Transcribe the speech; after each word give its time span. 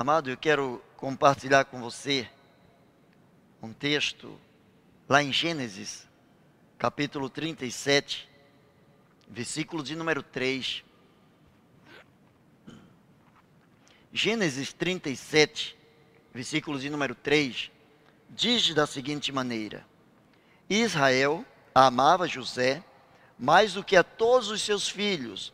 Amado, 0.00 0.30
eu 0.30 0.36
quero 0.36 0.80
compartilhar 0.96 1.64
com 1.64 1.80
você 1.80 2.30
um 3.60 3.72
texto 3.72 4.38
lá 5.08 5.24
em 5.24 5.32
Gênesis, 5.32 6.06
capítulo 6.78 7.28
37, 7.28 8.28
versículo 9.28 9.82
de 9.82 9.96
número 9.96 10.22
3. 10.22 10.84
Gênesis 14.12 14.72
37, 14.72 15.76
versículo 16.32 16.78
de 16.78 16.88
número 16.88 17.16
3, 17.16 17.68
diz 18.30 18.72
da 18.72 18.86
seguinte 18.86 19.32
maneira: 19.32 19.84
Israel 20.70 21.44
amava 21.74 22.28
José 22.28 22.84
mais 23.36 23.72
do 23.72 23.82
que 23.82 23.96
a 23.96 24.04
todos 24.04 24.48
os 24.48 24.62
seus 24.62 24.88
filhos, 24.88 25.52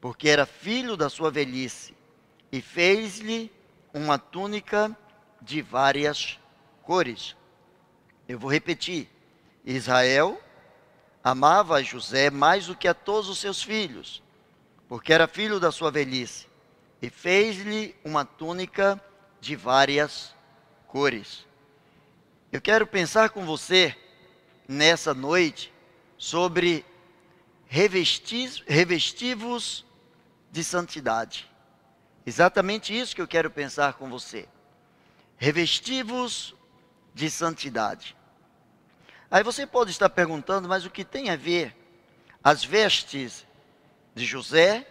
porque 0.00 0.28
era 0.28 0.46
filho 0.46 0.96
da 0.96 1.10
sua 1.10 1.32
velhice, 1.32 1.96
e 2.52 2.62
fez-lhe 2.62 3.50
uma 3.92 4.18
túnica 4.18 4.96
de 5.40 5.60
várias 5.60 6.38
cores. 6.82 7.36
Eu 8.28 8.38
vou 8.38 8.50
repetir. 8.50 9.08
Israel 9.64 10.40
amava 11.22 11.82
José 11.82 12.30
mais 12.30 12.66
do 12.66 12.74
que 12.74 12.88
a 12.88 12.94
todos 12.94 13.28
os 13.28 13.38
seus 13.38 13.62
filhos, 13.62 14.22
porque 14.88 15.12
era 15.12 15.28
filho 15.28 15.60
da 15.60 15.70
sua 15.70 15.90
velhice, 15.90 16.46
e 17.00 17.08
fez-lhe 17.08 17.94
uma 18.04 18.24
túnica 18.24 19.00
de 19.40 19.54
várias 19.54 20.34
cores. 20.88 21.46
Eu 22.50 22.60
quero 22.60 22.86
pensar 22.86 23.30
com 23.30 23.46
você 23.46 23.96
nessa 24.68 25.14
noite 25.14 25.72
sobre 26.18 26.84
revestivos 27.66 28.64
de 30.50 30.62
santidade. 30.62 31.50
Exatamente 32.24 32.96
isso 32.96 33.14
que 33.14 33.20
eu 33.22 33.28
quero 33.28 33.50
pensar 33.50 33.94
com 33.94 34.08
você. 34.08 34.48
Revestivos 35.36 36.54
de 37.14 37.28
santidade. 37.28 38.16
Aí 39.30 39.42
você 39.42 39.66
pode 39.66 39.90
estar 39.90 40.08
perguntando, 40.08 40.68
mas 40.68 40.84
o 40.84 40.90
que 40.90 41.04
tem 41.04 41.30
a 41.30 41.36
ver 41.36 41.74
as 42.44 42.64
vestes 42.64 43.46
de 44.14 44.24
José 44.24 44.86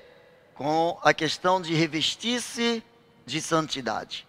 com 0.55 0.99
a 1.03 1.13
questão 1.13 1.61
de 1.61 1.73
revestir-se 1.73 2.83
de 3.25 3.41
santidade? 3.41 4.27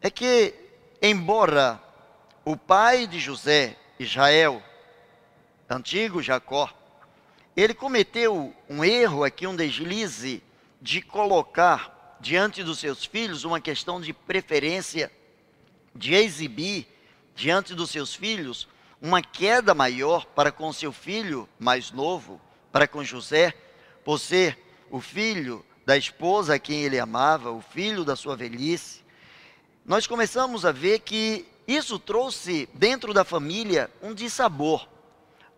É 0.00 0.10
que, 0.10 0.54
embora 1.00 1.80
o 2.44 2.56
pai 2.56 3.06
de 3.06 3.20
José, 3.20 3.76
Israel, 3.98 4.62
antigo 5.68 6.22
Jacó, 6.22 6.72
ele 7.56 7.74
cometeu 7.74 8.54
um 8.68 8.84
erro 8.84 9.22
aqui, 9.24 9.46
um 9.46 9.54
deslize, 9.54 10.42
de 10.84 11.00
colocar 11.00 12.18
diante 12.20 12.62
dos 12.62 12.78
seus 12.78 13.06
filhos 13.06 13.42
uma 13.42 13.58
questão 13.58 13.98
de 13.98 14.12
preferência, 14.12 15.10
de 15.94 16.12
exibir 16.12 16.86
diante 17.34 17.74
dos 17.74 17.88
seus 17.88 18.14
filhos 18.14 18.68
uma 19.00 19.22
queda 19.22 19.72
maior 19.72 20.26
para 20.26 20.52
com 20.52 20.70
seu 20.74 20.92
filho 20.92 21.48
mais 21.58 21.90
novo, 21.90 22.38
para 22.70 22.86
com 22.86 23.02
José, 23.02 23.54
por 24.04 24.18
ser 24.18 24.58
o 24.90 25.00
filho 25.00 25.64
da 25.86 25.96
esposa 25.96 26.56
a 26.56 26.58
quem 26.58 26.82
ele 26.82 26.98
amava, 26.98 27.50
o 27.50 27.62
filho 27.62 28.04
da 28.04 28.14
sua 28.14 28.36
velhice. 28.36 29.02
Nós 29.86 30.06
começamos 30.06 30.66
a 30.66 30.70
ver 30.70 30.98
que 30.98 31.46
isso 31.66 31.98
trouxe 31.98 32.68
dentro 32.74 33.14
da 33.14 33.24
família 33.24 33.90
um 34.02 34.12
dissabor, 34.12 34.86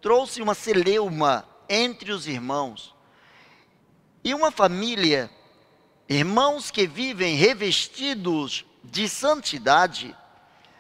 trouxe 0.01 0.41
uma 0.41 0.55
celeuma 0.55 1.45
entre 1.69 2.13
os 2.13 2.29
irmãos. 2.29 2.96
E 4.27 4.35
uma 4.35 4.51
família, 4.51 5.31
irmãos 6.09 6.69
que 6.69 6.85
vivem 6.85 7.37
revestidos 7.37 8.65
de 8.83 9.09
santidade, 9.09 10.17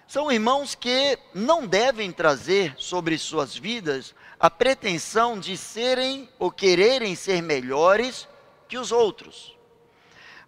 são 0.08 0.32
irmãos 0.32 0.74
que 0.74 1.16
não 1.32 1.64
devem 1.64 2.10
trazer 2.10 2.74
sobre 2.76 3.16
suas 3.16 3.56
vidas 3.56 4.16
a 4.40 4.50
pretensão 4.50 5.38
de 5.38 5.56
serem 5.56 6.28
ou 6.40 6.50
quererem 6.50 7.14
ser 7.14 7.40
melhores 7.40 8.26
que 8.66 8.76
os 8.76 8.90
outros. 8.90 9.56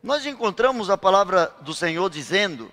Nós 0.02 0.26
encontramos 0.26 0.90
a 0.90 0.98
palavra 0.98 1.54
do 1.60 1.72
Senhor 1.72 2.10
dizendo 2.10 2.68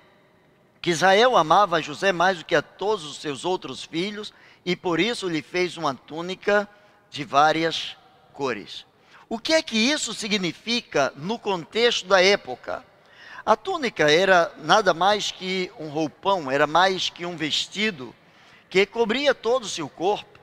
que 0.81 0.89
Israel 0.89 1.37
amava 1.37 1.83
José 1.83 2.11
mais 2.11 2.39
do 2.39 2.45
que 2.45 2.55
a 2.55 2.63
todos 2.63 3.05
os 3.05 3.17
seus 3.17 3.45
outros 3.45 3.83
filhos 3.83 4.33
e 4.65 4.75
por 4.75 4.99
isso 4.99 5.29
lhe 5.29 5.43
fez 5.43 5.77
uma 5.77 5.93
túnica 5.93 6.67
de 7.11 7.23
várias 7.23 7.95
cores. 8.33 8.87
O 9.27 9.39
que 9.39 9.53
é 9.53 9.61
que 9.61 9.75
isso 9.75 10.13
significa 10.13 11.11
no 11.15 11.39
contexto 11.39 12.07
da 12.07 12.21
época? 12.21 12.85
A 13.43 13.55
túnica 13.55 14.11
era 14.11 14.51
nada 14.57 14.93
mais 14.93 15.31
que 15.31 15.71
um 15.79 15.89
roupão, 15.89 16.51
era 16.51 16.67
mais 16.67 17.09
que 17.09 17.25
um 17.25 17.35
vestido 17.35 18.13
que 18.69 18.85
cobria 18.85 19.33
todo 19.33 19.63
o 19.63 19.69
seu 19.69 19.89
corpo, 19.89 20.39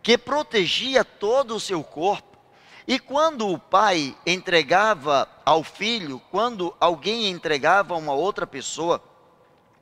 que 0.00 0.16
protegia 0.16 1.04
todo 1.04 1.56
o 1.56 1.60
seu 1.60 1.82
corpo. 1.82 2.38
E 2.86 3.00
quando 3.00 3.48
o 3.48 3.58
pai 3.58 4.16
entregava 4.24 5.28
ao 5.44 5.64
filho, 5.64 6.20
quando 6.30 6.72
alguém 6.78 7.28
entregava 7.28 7.94
a 7.94 7.98
uma 7.98 8.12
outra 8.12 8.46
pessoa 8.46 9.02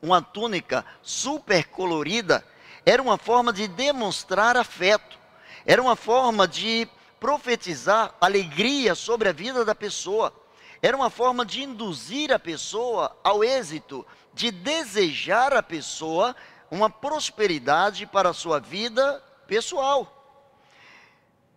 uma 0.01 0.21
túnica 0.21 0.83
super 1.03 1.65
colorida, 1.65 2.43
era 2.85 3.01
uma 3.01 3.17
forma 3.17 3.53
de 3.53 3.67
demonstrar 3.67 4.57
afeto, 4.57 5.19
era 5.65 5.81
uma 5.81 5.95
forma 5.95 6.47
de 6.47 6.87
profetizar 7.23 8.13
alegria 8.19 8.93
sobre 8.95 9.29
a 9.29 9.31
vida 9.31 9.63
da 9.63 9.73
pessoa. 9.73 10.33
Era 10.81 10.97
uma 10.97 11.09
forma 11.09 11.45
de 11.45 11.63
induzir 11.63 12.33
a 12.33 12.37
pessoa 12.37 13.17
ao 13.23 13.41
êxito, 13.45 14.05
de 14.33 14.51
desejar 14.51 15.53
a 15.53 15.63
pessoa 15.63 16.35
uma 16.69 16.89
prosperidade 16.89 18.05
para 18.05 18.31
a 18.31 18.33
sua 18.33 18.59
vida 18.59 19.23
pessoal. 19.47 20.43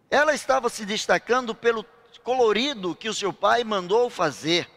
Ela 0.09 0.35
estava 0.35 0.69
se 0.69 0.87
destacando 0.87 1.53
pelo 1.53 1.85
colorido 2.23 2.95
que 2.95 3.09
o 3.09 3.15
seu 3.15 3.33
pai 3.33 3.65
mandou 3.65 4.09
fazer. 4.09 4.71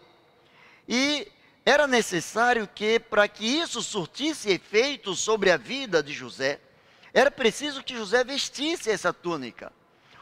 E 0.88 1.32
era 1.64 1.86
necessário 1.86 2.68
que, 2.68 3.00
para 3.00 3.28
que 3.28 3.46
isso 3.46 3.84
surtisse 3.84 4.50
efeito 4.50 5.14
sobre 5.14 5.52
a 5.52 5.58
vida 5.58 6.02
de 6.02 6.14
José, 6.14 6.60
era 7.14 7.30
preciso 7.30 7.84
que 7.84 7.96
José 7.96 8.24
vestisse 8.24 8.90
essa 8.90 9.14
túnica. 9.14 9.72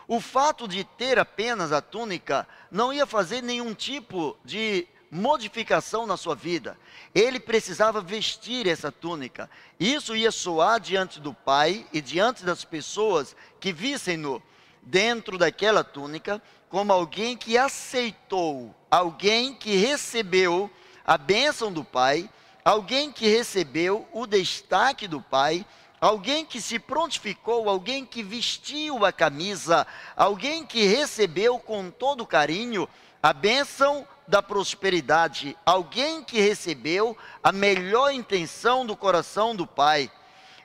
O 0.07 0.21
fato 0.21 0.67
de 0.67 0.83
ter 0.83 1.19
apenas 1.19 1.71
a 1.71 1.81
túnica 1.81 2.47
não 2.71 2.93
ia 2.93 3.05
fazer 3.05 3.43
nenhum 3.43 3.73
tipo 3.73 4.37
de 4.45 4.87
modificação 5.11 6.05
na 6.05 6.17
sua 6.17 6.35
vida. 6.35 6.77
Ele 7.13 7.39
precisava 7.39 8.01
vestir 8.01 8.67
essa 8.67 8.91
túnica. 8.91 9.49
Isso 9.79 10.15
ia 10.15 10.31
soar 10.31 10.79
diante 10.79 11.19
do 11.19 11.33
pai 11.33 11.85
e 11.91 12.01
diante 12.01 12.43
das 12.45 12.63
pessoas 12.63 13.35
que 13.59 13.73
vissem-no 13.73 14.41
dentro 14.81 15.37
daquela 15.37 15.83
túnica 15.83 16.41
como 16.69 16.91
alguém 16.91 17.35
que 17.35 17.57
aceitou, 17.57 18.75
alguém 18.91 19.53
que 19.53 19.75
recebeu 19.75 20.69
a 21.05 21.17
bênção 21.17 21.71
do 21.71 21.83
pai, 21.83 22.29
alguém 22.63 23.11
que 23.11 23.27
recebeu 23.27 24.05
o 24.11 24.27
destaque 24.27 25.07
do 25.07 25.21
pai, 25.21 25.65
alguém 25.99 26.45
que 26.45 26.61
se 26.61 26.79
prontificou, 26.79 27.69
alguém 27.69 28.05
que 28.05 28.21
vestiu 28.21 29.05
a 29.05 29.11
camisa, 29.11 29.85
alguém 30.15 30.65
que 30.65 30.85
recebeu 30.85 31.59
com 31.59 31.89
todo 31.89 32.25
carinho 32.25 32.87
a 33.21 33.33
bênção 33.33 34.07
da 34.27 34.43
prosperidade, 34.43 35.57
alguém 35.65 36.23
que 36.23 36.39
recebeu 36.39 37.17
a 37.41 37.51
melhor 37.51 38.13
intenção 38.13 38.85
do 38.85 38.95
coração 38.95 39.55
do 39.55 39.65
pai. 39.65 40.11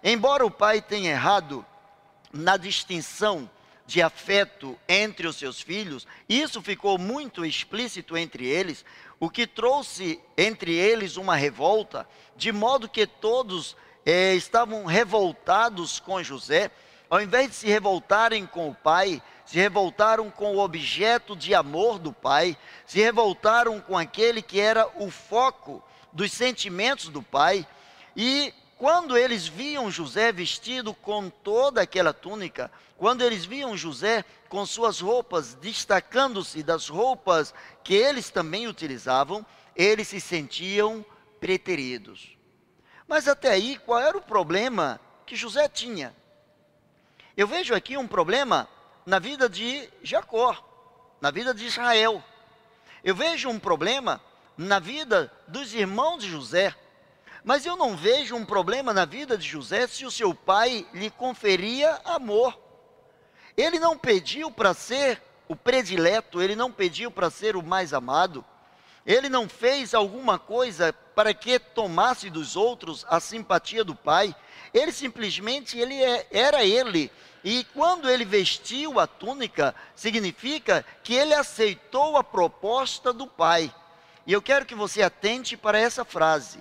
Embora 0.03 0.45
o 0.45 0.51
pai 0.51 0.83
tenha 0.83 1.13
errado 1.13 1.65
na 2.33 2.57
distinção 2.57 3.49
de 3.87 4.03
afeto 4.03 4.79
entre 4.89 5.27
os 5.27 5.37
seus 5.37 5.61
filhos, 5.61 6.07
isso 6.29 6.63
ficou 6.63 6.99
muito 6.99 7.45
explícito 7.45 8.17
entre 8.17 8.47
eles, 8.47 8.85
o 9.19 9.31
que 9.31 9.47
trouxe 9.47 10.21
entre 10.37 10.75
eles 10.75 11.17
uma 11.17 11.37
revolta, 11.37 12.09
de 12.37 12.51
modo 12.53 12.89
que 12.89 13.07
todos 13.07 13.77
é, 14.05 14.35
estavam 14.35 14.85
revoltados 14.85 16.01
com 16.01 16.23
José, 16.23 16.71
ao 17.09 17.21
invés 17.21 17.51
de 17.51 17.57
se 17.57 17.67
revoltarem 17.67 18.47
com 18.47 18.69
o 18.69 18.75
pai, 18.75 19.23
se 19.45 19.57
revoltaram 19.57 20.31
com 20.31 20.57
o 20.57 20.61
objeto 20.61 21.37
de 21.37 21.55
amor 21.55 21.99
do 21.99 22.13
pai, 22.13 22.57
se 22.87 23.01
revoltaram 23.01 23.81
com 23.81 23.97
aquele 23.97 24.41
que 24.41 24.61
era 24.61 24.89
o 24.97 25.11
foco 25.11 25.83
dos 26.13 26.33
sentimentos 26.33 27.09
do 27.09 27.23
pai, 27.23 27.67
e 28.17 28.53
quando 28.79 29.17
eles 29.17 29.47
viam 29.47 29.91
José 29.91 30.33
vestido 30.33 30.93
com 30.93 31.31
toda 31.31 31.83
aquela 31.83 32.13
túnica, 32.13 32.71
quando 32.97 33.23
eles 33.23 33.45
viam 33.45 33.77
José 33.77 34.25
com 34.49 34.67
suas 34.67 35.01
roupas 35.01 35.55
destacando-se 35.55 36.63
das 36.63 36.89
roupas 36.89 37.55
que 37.85 37.95
eles 37.95 38.31
também 38.31 38.67
utilizavam, 38.67 39.47
eles 39.77 40.09
se 40.09 40.21
sentiam 40.21 41.05
preteridos. 41.39 42.37
Mas 43.07 43.29
até 43.29 43.51
aí, 43.51 43.79
qual 43.79 44.01
era 44.01 44.17
o 44.17 44.23
problema 44.23 45.01
que 45.27 45.37
José 45.37 45.69
tinha? 45.69 46.15
Eu 47.37 47.47
vejo 47.47 47.75
aqui 47.75 47.97
um 47.97 48.07
problema 48.07 48.69
na 49.07 49.19
vida 49.19 49.49
de 49.49 49.89
Jacó, 50.03 50.57
na 51.21 51.31
vida 51.31 51.55
de 51.55 51.67
Israel. 51.67 52.23
Eu 53.03 53.15
vejo 53.15 53.49
um 53.49 53.59
problema 53.59 54.21
na 54.57 54.79
vida 54.79 55.33
dos 55.49 55.73
irmãos 55.75 56.19
de 56.19 56.31
José. 56.31 56.75
Mas 57.45 57.67
eu 57.67 57.77
não 57.77 57.97
vejo 57.97 58.37
um 58.37 58.45
problema 58.45 58.93
na 58.93 59.05
vida 59.05 59.37
de 59.37 59.49
José 59.49 59.87
se 59.87 60.07
o 60.07 60.11
seu 60.11 60.35
pai 60.35 60.87
lhe 60.93 61.11
conferia 61.11 62.01
amor. 62.05 62.59
Ele 63.57 63.79
não 63.79 63.99
pediu 63.99 64.51
para 64.51 64.73
ser 64.75 65.21
o 65.49 65.57
predileto, 65.57 66.41
ele 66.41 66.55
não 66.55 66.71
pediu 66.71 67.11
para 67.11 67.31
ser 67.31 67.57
o 67.57 67.63
mais 67.63 67.93
amado. 67.93 68.45
Ele 69.05 69.29
não 69.29 69.49
fez 69.49 69.93
alguma 69.93 70.39
coisa 70.39 70.95
para 71.15 71.35
que 71.35 71.59
tomasse 71.59 72.31
dos 72.31 72.57
outros 72.57 73.05
a 73.09 73.21
simpatia 73.21 73.85
do 73.85 73.95
pai. 73.95 74.35
Ele 74.73 74.93
simplesmente 74.93 75.79
ele 75.79 76.03
é, 76.03 76.27
era 76.31 76.65
ele. 76.65 77.11
E 77.45 77.65
quando 77.75 78.09
ele 78.09 78.25
vestiu 78.25 79.01
a 79.01 79.07
túnica, 79.07 79.75
significa 79.95 80.85
que 81.03 81.15
ele 81.15 81.35
aceitou 81.35 82.17
a 82.17 82.25
proposta 82.25 83.13
do 83.13 83.27
pai. 83.27 83.73
E 84.27 84.33
eu 84.33 84.41
quero 84.41 84.65
que 84.65 84.75
você 84.75 85.03
atente 85.03 85.57
para 85.57 85.79
essa 85.79 86.05
frase. 86.05 86.61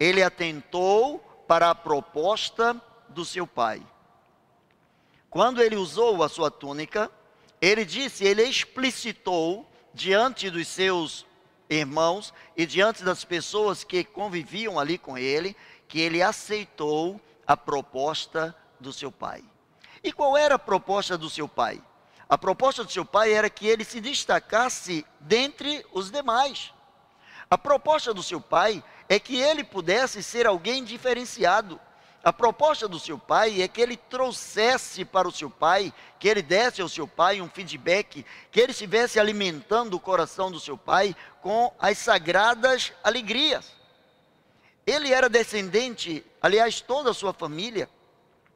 Ele 0.00 0.22
atentou 0.22 1.18
para 1.46 1.70
a 1.70 1.74
proposta 1.74 2.80
do 3.08 3.24
seu 3.24 3.46
pai. 3.46 3.82
Quando 5.28 5.62
ele 5.62 5.76
usou 5.76 6.22
a 6.22 6.28
sua 6.28 6.50
túnica, 6.50 7.10
ele 7.60 7.84
disse, 7.84 8.24
ele 8.24 8.42
explicitou 8.42 9.70
diante 9.94 10.50
dos 10.50 10.66
seus 10.66 11.26
irmãos 11.74 12.32
e 12.56 12.66
diante 12.66 13.02
das 13.02 13.24
pessoas 13.24 13.84
que 13.84 14.04
conviviam 14.04 14.78
ali 14.78 14.98
com 14.98 15.16
ele, 15.16 15.56
que 15.88 16.00
ele 16.00 16.22
aceitou 16.22 17.20
a 17.46 17.56
proposta 17.56 18.54
do 18.78 18.92
seu 18.92 19.10
pai. 19.10 19.44
E 20.02 20.12
qual 20.12 20.36
era 20.36 20.56
a 20.56 20.58
proposta 20.58 21.16
do 21.16 21.30
seu 21.30 21.48
pai? 21.48 21.82
A 22.28 22.38
proposta 22.38 22.82
do 22.82 22.90
seu 22.90 23.04
pai 23.04 23.32
era 23.32 23.50
que 23.50 23.66
ele 23.66 23.84
se 23.84 24.00
destacasse 24.00 25.04
dentre 25.20 25.84
os 25.92 26.10
demais. 26.10 26.72
A 27.50 27.58
proposta 27.58 28.14
do 28.14 28.22
seu 28.22 28.40
pai 28.40 28.82
é 29.08 29.18
que 29.18 29.36
ele 29.36 29.62
pudesse 29.62 30.22
ser 30.22 30.46
alguém 30.46 30.82
diferenciado. 30.82 31.78
A 32.24 32.32
proposta 32.32 32.86
do 32.86 33.00
seu 33.00 33.18
pai 33.18 33.62
é 33.62 33.66
que 33.66 33.80
ele 33.80 33.96
trouxesse 33.96 35.04
para 35.04 35.26
o 35.26 35.32
seu 35.32 35.50
pai, 35.50 35.92
que 36.20 36.28
ele 36.28 36.40
desse 36.40 36.80
ao 36.80 36.88
seu 36.88 37.08
pai 37.08 37.40
um 37.40 37.48
feedback, 37.48 38.24
que 38.52 38.60
ele 38.60 38.70
estivesse 38.70 39.18
alimentando 39.18 39.96
o 39.96 40.00
coração 40.00 40.48
do 40.48 40.60
seu 40.60 40.78
pai 40.78 41.16
com 41.40 41.74
as 41.80 41.98
sagradas 41.98 42.92
alegrias. 43.02 43.72
Ele 44.86 45.12
era 45.12 45.28
descendente, 45.28 46.24
aliás, 46.40 46.80
toda 46.80 47.10
a 47.10 47.14
sua 47.14 47.32
família 47.32 47.88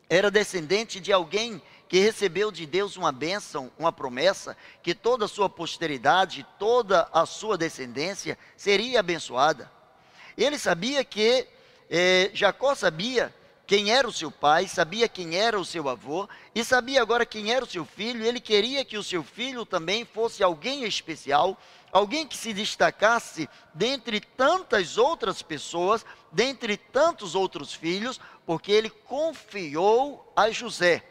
era 0.08 0.30
descendente 0.30 1.00
de 1.00 1.12
alguém 1.12 1.60
que 1.88 1.98
recebeu 1.98 2.52
de 2.52 2.66
Deus 2.66 2.96
uma 2.96 3.10
bênção, 3.10 3.72
uma 3.76 3.92
promessa, 3.92 4.56
que 4.80 4.94
toda 4.94 5.24
a 5.24 5.28
sua 5.28 5.48
posteridade, 5.48 6.46
toda 6.56 7.08
a 7.12 7.26
sua 7.26 7.58
descendência 7.58 8.38
seria 8.56 9.00
abençoada. 9.00 9.70
Ele 10.38 10.58
sabia 10.58 11.04
que, 11.04 11.48
eh, 11.90 12.30
Jacó 12.32 12.74
sabia 12.74 13.34
quem 13.66 13.90
era 13.90 14.06
o 14.06 14.12
seu 14.12 14.30
pai, 14.30 14.68
sabia 14.68 15.08
quem 15.08 15.36
era 15.36 15.58
o 15.58 15.64
seu 15.64 15.88
avô 15.88 16.28
e 16.54 16.62
sabia 16.62 17.02
agora 17.02 17.26
quem 17.26 17.52
era 17.52 17.64
o 17.64 17.68
seu 17.68 17.84
filho. 17.84 18.24
Ele 18.24 18.40
queria 18.40 18.84
que 18.84 18.96
o 18.96 19.02
seu 19.02 19.24
filho 19.24 19.66
também 19.66 20.04
fosse 20.04 20.42
alguém 20.42 20.84
especial, 20.84 21.58
alguém 21.90 22.26
que 22.26 22.36
se 22.36 22.52
destacasse 22.52 23.48
dentre 23.74 24.20
tantas 24.20 24.96
outras 24.96 25.42
pessoas, 25.42 26.06
dentre 26.30 26.76
tantos 26.76 27.34
outros 27.34 27.74
filhos, 27.74 28.20
porque 28.46 28.70
ele 28.70 28.88
confiou 28.88 30.32
a 30.36 30.48
José 30.50 31.02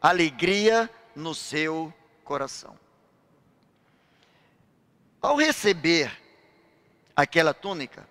alegria 0.00 0.90
no 1.14 1.34
seu 1.34 1.94
coração. 2.24 2.76
Ao 5.22 5.36
receber 5.36 6.10
aquela 7.14 7.54
túnica, 7.54 8.08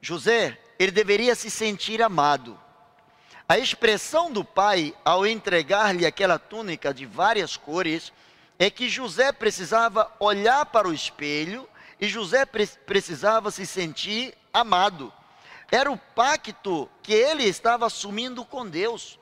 José, 0.00 0.58
ele 0.78 0.92
deveria 0.92 1.34
se 1.34 1.50
sentir 1.50 2.00
amado 2.00 2.58
a 3.48 3.58
expressão 3.58 4.30
do 4.30 4.44
pai 4.44 4.94
ao 5.04 5.26
entregar-lhe 5.26 6.04
aquela 6.04 6.38
túnica 6.38 6.92
de 6.92 7.06
várias 7.06 7.56
cores 7.56 8.12
é 8.58 8.70
que 8.70 8.88
José 8.88 9.30
precisava 9.30 10.10
olhar 10.18 10.66
para 10.66 10.88
o 10.88 10.92
espelho 10.92 11.68
e 12.00 12.08
José 12.08 12.44
pre 12.44 12.66
precisava 12.66 13.50
se 13.50 13.64
sentir 13.64 14.34
amado. 14.52 15.12
Era 15.70 15.90
o 15.90 15.98
pacto 15.98 16.88
que 17.02 17.12
ele 17.12 17.44
estava 17.44 17.86
assumindo 17.86 18.44
com 18.44 18.66
Deus. 18.66 19.18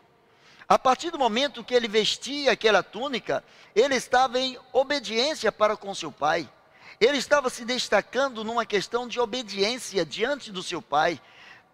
A 0.67 0.79
partir 0.79 1.11
do 1.11 1.19
momento 1.19 1.63
que 1.63 1.75
ele 1.75 1.89
vestia 1.89 2.53
aquela 2.53 2.83
túnica, 2.83 3.45
ele 3.77 3.95
estava 3.95 4.39
em 4.39 4.59
obediência 4.73 5.53
para 5.53 5.77
com 5.77 5.95
seu 5.95 6.11
pai. 6.11 6.49
Ele 6.99 7.19
estava 7.19 7.51
se 7.51 7.65
destacando 7.65 8.43
numa 8.43 8.65
questão 8.65 9.07
de 9.07 9.21
obediência 9.21 10.05
diante 10.07 10.51
do 10.51 10.63
seu 10.63 10.81
pai. 10.81 11.21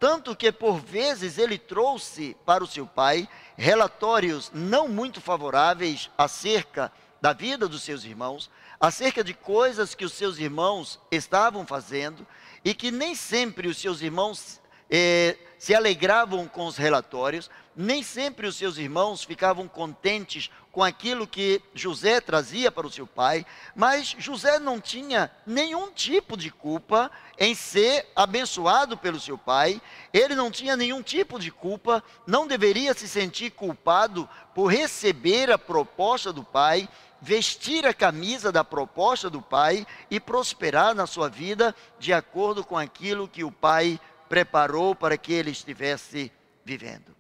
Tanto 0.01 0.35
que 0.35 0.51
por 0.51 0.81
vezes 0.81 1.37
ele 1.37 1.59
trouxe 1.59 2.35
para 2.47 2.65
o 2.65 2.67
seu 2.67 2.87
pai 2.87 3.29
relatórios 3.55 4.51
não 4.55 4.89
muito 4.89 5.21
favoráveis 5.21 6.11
acerca 6.17 6.91
da 7.21 7.35
vida 7.35 7.69
dos 7.69 7.83
seus 7.83 8.03
irmãos, 8.03 8.51
acerca 8.81 9.23
de 9.23 9.35
coisas 9.35 9.95
que 9.95 10.07
os 10.07 10.15
seus 10.15 10.39
irmãos 10.39 10.99
estavam 11.11 11.67
fazendo 11.67 12.27
e 12.65 12.73
que 12.73 12.91
nem 12.91 13.15
sempre 13.15 13.69
os 13.69 13.77
seus 13.77 14.01
irmãos 14.01 14.60
eh, 14.91 15.37
se 15.59 15.75
alegravam 15.75 16.49
com 16.49 16.67
os 16.67 16.77
relatórios, 16.77 17.51
nem 17.77 18.03
sempre 18.03 18.47
os 18.47 18.57
seus 18.57 18.77
irmãos 18.77 19.23
ficavam 19.23 19.69
contentes 19.69 20.51
com 20.73 20.83
aquilo 20.83 21.27
que 21.27 21.61
José 21.75 22.21
trazia 22.21 22.71
para 22.71 22.87
o 22.87 22.91
seu 22.91 23.07
pai, 23.07 23.45
mas 23.75 24.15
José 24.19 24.59
não 24.59 24.81
tinha 24.81 25.31
nenhum 25.47 25.91
tipo 25.91 26.37
de 26.37 26.51
culpa 26.51 27.11
em 27.39 27.55
ser 27.55 28.07
abençoado 28.15 28.97
pelo 28.97 29.21
seu 29.21 29.37
pai, 29.37 29.81
ele 30.13 30.35
não 30.35 30.51
tinha 30.51 30.77
nenhum 30.77 31.03
tipo 31.03 31.39
de 31.39 31.51
culpa, 31.51 32.03
não 32.27 32.47
deveria 32.47 32.95
se 32.95 33.09
sentir 33.09 33.51
culpado 33.51 34.29
por 34.55 34.67
receber 34.67 35.51
a 35.51 35.59
proposta 35.59 36.33
do 36.33 36.45
pai, 36.45 36.89
vestir 37.21 37.87
a 37.87 37.93
camisa 37.93 38.51
da 38.51 38.65
proposta 38.65 39.29
do 39.29 39.43
pai 39.43 39.87
e 40.11 40.19
prosperar 40.19 40.95
na 40.95 41.07
sua 41.07 41.29
vida 41.29 41.75
de 41.99 42.13
acordo 42.13 42.65
com 42.65 42.79
aquilo 42.79 43.29
que 43.29 43.45
o 43.45 43.53
pai 43.53 44.01
preparou 44.31 44.95
para 44.95 45.19
que 45.19 45.33
ele 45.33 45.51
estivesse 45.51 46.31
vivendo. 46.65 47.17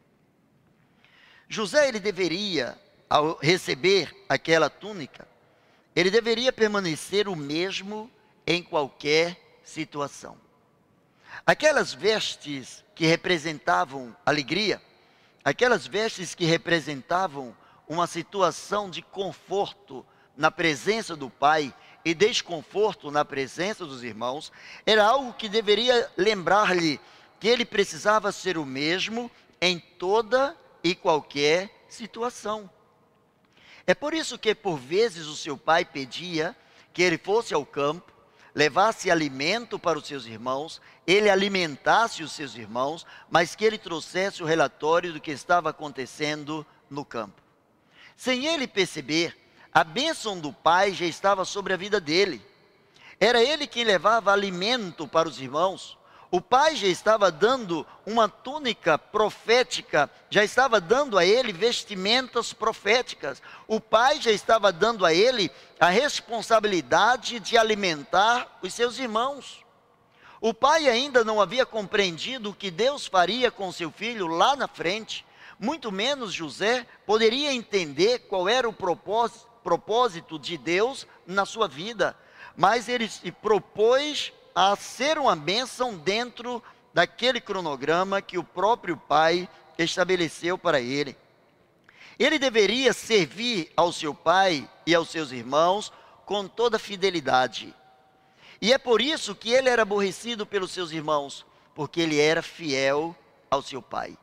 José 1.48 1.88
ele 1.88 1.98
deveria 1.98 2.78
ao 3.08 3.36
receber 3.38 4.14
aquela 4.28 4.70
túnica, 4.70 5.26
ele 5.96 6.08
deveria 6.08 6.52
permanecer 6.52 7.26
o 7.26 7.34
mesmo 7.34 8.08
em 8.46 8.62
qualquer 8.62 9.58
situação. 9.64 10.38
Aquelas 11.44 11.92
vestes 11.92 12.84
que 12.94 13.04
representavam 13.06 14.16
alegria, 14.24 14.80
aquelas 15.44 15.88
vestes 15.88 16.32
que 16.32 16.44
representavam 16.44 17.56
uma 17.88 18.06
situação 18.06 18.88
de 18.88 19.02
conforto 19.02 20.06
na 20.36 20.52
presença 20.52 21.16
do 21.16 21.28
Pai 21.28 21.74
e 22.04 22.14
desconforto 22.14 23.10
na 23.10 23.24
presença 23.24 23.84
dos 23.84 24.02
irmãos, 24.02 24.50
era 24.86 25.04
algo 25.04 25.32
que 25.34 25.48
deveria 25.48 26.10
lembrar-lhe 26.16 27.00
que 27.38 27.48
ele 27.48 27.64
precisava 27.64 28.32
ser 28.32 28.58
o 28.58 28.64
mesmo 28.64 29.30
em 29.60 29.78
toda 29.78 30.56
e 30.82 30.94
qualquer 30.94 31.84
situação. 31.88 32.70
É 33.86 33.94
por 33.94 34.14
isso 34.14 34.38
que, 34.38 34.54
por 34.54 34.78
vezes, 34.78 35.26
o 35.26 35.36
seu 35.36 35.56
pai 35.56 35.84
pedia 35.84 36.56
que 36.92 37.02
ele 37.02 37.18
fosse 37.18 37.54
ao 37.54 37.64
campo, 37.64 38.12
levasse 38.54 39.10
alimento 39.10 39.78
para 39.78 39.98
os 39.98 40.06
seus 40.06 40.26
irmãos, 40.26 40.80
ele 41.06 41.30
alimentasse 41.30 42.22
os 42.22 42.32
seus 42.32 42.54
irmãos, 42.56 43.06
mas 43.30 43.54
que 43.54 43.64
ele 43.64 43.78
trouxesse 43.78 44.42
o 44.42 44.46
relatório 44.46 45.12
do 45.12 45.20
que 45.20 45.30
estava 45.30 45.70
acontecendo 45.70 46.66
no 46.88 47.04
campo. 47.04 47.40
Sem 48.16 48.46
ele 48.46 48.66
perceber, 48.66 49.36
a 49.72 49.84
bênção 49.84 50.38
do 50.38 50.52
pai 50.52 50.92
já 50.92 51.06
estava 51.06 51.44
sobre 51.44 51.72
a 51.72 51.76
vida 51.76 52.00
dele. 52.00 52.44
Era 53.18 53.42
ele 53.42 53.66
quem 53.66 53.84
levava 53.84 54.32
alimento 54.32 55.06
para 55.06 55.28
os 55.28 55.40
irmãos. 55.40 55.96
O 56.32 56.40
pai 56.40 56.76
já 56.76 56.86
estava 56.86 57.30
dando 57.30 57.84
uma 58.06 58.28
túnica 58.28 58.96
profética, 58.96 60.08
já 60.30 60.44
estava 60.44 60.80
dando 60.80 61.18
a 61.18 61.24
ele 61.24 61.52
vestimentas 61.52 62.52
proféticas. 62.52 63.42
O 63.66 63.80
pai 63.80 64.20
já 64.20 64.30
estava 64.30 64.72
dando 64.72 65.04
a 65.04 65.12
ele 65.12 65.50
a 65.78 65.88
responsabilidade 65.88 67.40
de 67.40 67.58
alimentar 67.58 68.58
os 68.62 68.72
seus 68.72 68.98
irmãos. 68.98 69.64
O 70.40 70.54
pai 70.54 70.88
ainda 70.88 71.22
não 71.24 71.40
havia 71.40 71.66
compreendido 71.66 72.50
o 72.50 72.54
que 72.54 72.70
Deus 72.70 73.06
faria 73.06 73.50
com 73.50 73.70
seu 73.70 73.90
filho 73.90 74.26
lá 74.26 74.56
na 74.56 74.66
frente, 74.66 75.26
muito 75.58 75.92
menos 75.92 76.32
José 76.32 76.86
poderia 77.04 77.52
entender 77.52 78.20
qual 78.20 78.48
era 78.48 78.66
o 78.66 78.72
propósito, 78.72 79.49
propósito 79.62 80.38
de 80.38 80.56
Deus 80.56 81.06
na 81.26 81.44
sua 81.44 81.68
vida, 81.68 82.16
mas 82.56 82.88
ele 82.88 83.08
se 83.08 83.30
propôs 83.30 84.32
a 84.54 84.74
ser 84.76 85.18
uma 85.18 85.36
bênção 85.36 85.96
dentro 85.96 86.62
daquele 86.92 87.40
cronograma 87.40 88.20
que 88.20 88.38
o 88.38 88.44
próprio 88.44 88.96
pai 88.96 89.48
estabeleceu 89.78 90.58
para 90.58 90.80
ele. 90.80 91.16
Ele 92.18 92.38
deveria 92.38 92.92
servir 92.92 93.72
ao 93.76 93.92
seu 93.92 94.14
pai 94.14 94.68
e 94.86 94.94
aos 94.94 95.08
seus 95.08 95.32
irmãos 95.32 95.92
com 96.26 96.46
toda 96.46 96.78
fidelidade. 96.78 97.74
E 98.60 98.72
é 98.72 98.78
por 98.78 99.00
isso 99.00 99.34
que 99.34 99.50
ele 99.50 99.70
era 99.70 99.82
aborrecido 99.82 100.44
pelos 100.44 100.70
seus 100.70 100.90
irmãos, 100.90 101.46
porque 101.74 102.00
ele 102.00 102.20
era 102.20 102.42
fiel 102.42 103.16
ao 103.50 103.62
seu 103.62 103.80
pai. 103.80 104.18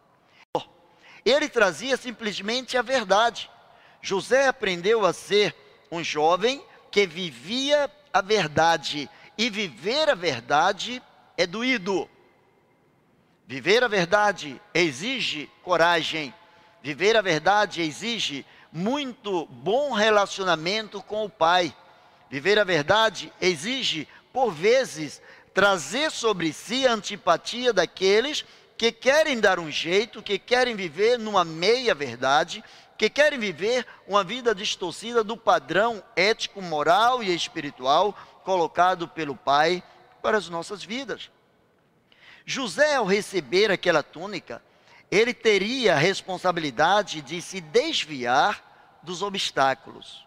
Ele 1.27 1.49
trazia 1.49 1.97
simplesmente 1.97 2.77
a 2.77 2.81
verdade. 2.81 3.49
José 4.01 4.47
aprendeu 4.47 5.05
a 5.05 5.13
ser 5.13 5.55
um 5.91 6.03
jovem 6.03 6.63
que 6.91 7.05
vivia 7.05 7.91
a 8.11 8.21
verdade. 8.21 9.09
E 9.37 9.49
viver 9.49 10.09
a 10.09 10.15
verdade 10.15 11.01
é 11.37 11.45
doído. 11.45 12.09
Viver 13.45 13.83
a 13.83 13.87
verdade 13.87 14.61
exige 14.73 15.49
coragem. 15.63 16.33
Viver 16.81 17.15
a 17.15 17.21
verdade 17.21 17.81
exige 17.81 18.45
muito 18.71 19.45
bom 19.45 19.93
relacionamento 19.93 21.01
com 21.01 21.25
o 21.25 21.29
Pai. 21.29 21.75
Viver 22.29 22.59
a 22.59 22.63
verdade 22.63 23.31
exige, 23.39 24.07
por 24.33 24.51
vezes, 24.51 25.21
trazer 25.53 26.11
sobre 26.11 26.51
si 26.51 26.85
a 26.85 26.93
antipatia 26.93 27.71
daqueles 27.71 28.45
que 28.77 28.91
querem 28.91 29.39
dar 29.39 29.59
um 29.59 29.71
jeito, 29.71 30.21
que 30.21 30.37
querem 30.37 30.75
viver 30.75 31.17
numa 31.17 31.43
meia 31.43 31.95
verdade, 31.95 32.63
que 32.97 33.09
querem 33.09 33.37
viver 33.37 33.85
uma 34.07 34.23
vida 34.23 34.55
distorcida 34.55 35.23
do 35.23 35.37
padrão 35.37 36.03
ético, 36.15 36.61
moral 36.61 37.21
e 37.21 37.33
espiritual 37.33 38.17
colocado 38.43 39.07
pelo 39.07 39.35
Pai 39.35 39.83
para 40.21 40.37
as 40.37 40.49
nossas 40.49 40.83
vidas. 40.83 41.29
José, 42.45 42.95
ao 42.95 43.05
receber 43.05 43.71
aquela 43.71 44.01
túnica, 44.01 44.63
ele 45.11 45.33
teria 45.33 45.93
a 45.93 45.97
responsabilidade 45.97 47.21
de 47.21 47.41
se 47.41 47.61
desviar 47.61 48.99
dos 49.03 49.21
obstáculos. 49.21 50.25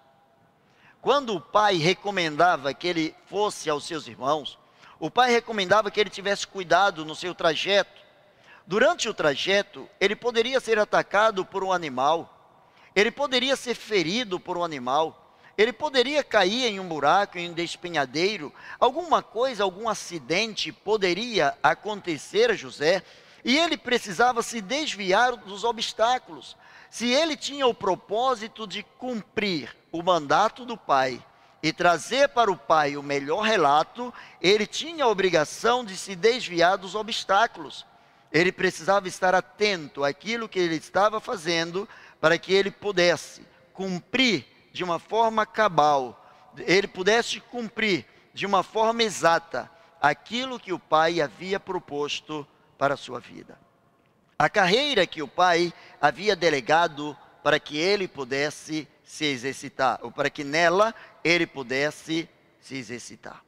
Quando 1.01 1.35
o 1.35 1.41
pai 1.41 1.77
recomendava 1.77 2.75
que 2.75 2.87
ele 2.87 3.15
fosse 3.27 3.71
aos 3.71 3.85
seus 3.85 4.07
irmãos, 4.07 4.59
o 4.99 5.11
pai 5.11 5.31
recomendava 5.31 5.91
que 5.91 5.99
ele 5.99 6.11
tivesse 6.11 6.47
cuidado 6.47 7.05
no 7.07 7.15
seu 7.15 7.35
trajeto. 7.35 8.01
Durante 8.67 9.09
o 9.09 9.15
trajeto, 9.15 9.89
ele 9.99 10.15
poderia 10.15 10.61
ser 10.61 10.79
atacado 10.79 11.45
por 11.45 11.65
um 11.65 11.73
animal, 11.73 12.40
ele 12.95 13.11
poderia 13.11 13.57
ser 13.57 13.75
ferido 13.75 14.41
por 14.41 14.57
um 14.57 14.65
animal, 14.65 15.21
ele 15.57 15.73
poderia 15.73 16.25
cair 16.25 16.67
em 16.67 16.81
um 16.81 16.89
buraco, 16.89 17.39
em 17.39 17.51
um 17.51 17.53
despenhadeiro, 17.53 18.53
alguma 18.79 19.23
coisa, 19.23 19.63
algum 19.63 19.89
acidente 19.89 20.73
poderia 20.73 21.55
acontecer 21.63 22.51
a 22.51 22.55
José, 22.55 23.03
e 23.45 23.59
ele 23.59 23.77
precisava 23.77 24.43
se 24.43 24.61
desviar 24.61 25.37
dos 25.37 25.65
obstáculos. 25.65 26.57
Se 26.91 27.11
ele 27.11 27.37
tinha 27.37 27.67
o 27.67 27.75
propósito 27.75 28.67
de 28.67 28.83
cumprir 28.99 29.77
o 29.93 30.03
mandato 30.03 30.65
do 30.65 30.77
pai 30.77 31.23
e 31.63 31.73
trazer 31.73 32.29
para 32.31 32.51
o 32.51 32.57
pai 32.57 32.97
o 32.97 33.03
melhor 33.03 33.43
relato, 33.43 34.13
ele 34.41 34.67
tinha 34.67 35.05
a 35.05 35.09
obrigação 35.09 35.85
de 35.85 35.97
se 35.97 36.17
desviar 36.17 36.79
dos 36.79 36.95
obstáculos. 36.95 37.87
Ele 38.33 38.53
precisava 38.53 39.09
estar 39.09 39.35
atento 39.35 40.05
àquilo 40.05 40.49
que 40.49 40.59
ele 40.59 40.77
estava 40.77 41.21
fazendo 41.21 41.89
para 42.21 42.39
que 42.39 42.53
ele 42.53 42.71
pudesse 42.71 43.43
cumprir 43.73 44.47
de 44.73 44.85
uma 44.85 44.99
forma 44.99 45.47
cabal, 45.47 46.17
ele 46.59 46.87
pudesse 46.87 47.41
cumprir 47.41 48.07
de 48.33 48.47
uma 48.47 48.63
forma 48.63 49.03
exata 49.03 49.71
aquilo 50.01 50.61
que 50.61 50.73
o 50.73 50.79
pai 50.79 51.21
havia 51.21 51.59
proposto 51.59 52.47
para 52.79 52.95
a 52.95 52.97
sua 52.97 53.21
vida. 53.21 53.59
A 54.39 54.49
carreira 54.49 55.07
que 55.07 55.23
o 55.23 55.29
pai 55.29 55.73
havia 56.01 56.35
delegado 56.35 57.17
para 57.43 57.59
que 57.59 57.77
ele 57.77 58.09
pudesse 58.09 58.89
se 59.05 59.25
exercitar, 59.25 59.99
ou 60.03 60.11
para 60.11 60.31
que 60.31 60.45
nela 60.45 60.95
ele 61.25 61.47
pudesse 61.47 62.29
se 62.61 62.77
exercitar. 62.77 63.43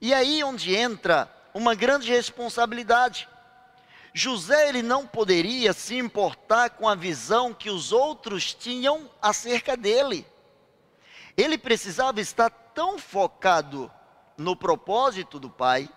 E 0.00 0.14
aí 0.14 0.42
onde 0.44 0.74
entra 0.74 1.30
uma 1.52 1.74
grande 1.74 2.10
responsabilidade. 2.10 3.28
José 4.16 4.68
ele 4.68 4.80
não 4.80 5.04
poderia 5.04 5.72
se 5.72 5.96
importar 5.96 6.70
com 6.70 6.88
a 6.88 6.94
visão 6.94 7.52
que 7.52 7.68
os 7.68 7.90
outros 7.90 8.54
tinham 8.54 9.10
acerca 9.20 9.76
dele. 9.76 10.24
Ele 11.36 11.58
precisava 11.58 12.20
estar 12.20 12.48
tão 12.48 12.96
focado 12.96 13.90
no 14.38 14.54
propósito 14.54 15.40
do 15.40 15.50
Pai, 15.50 15.88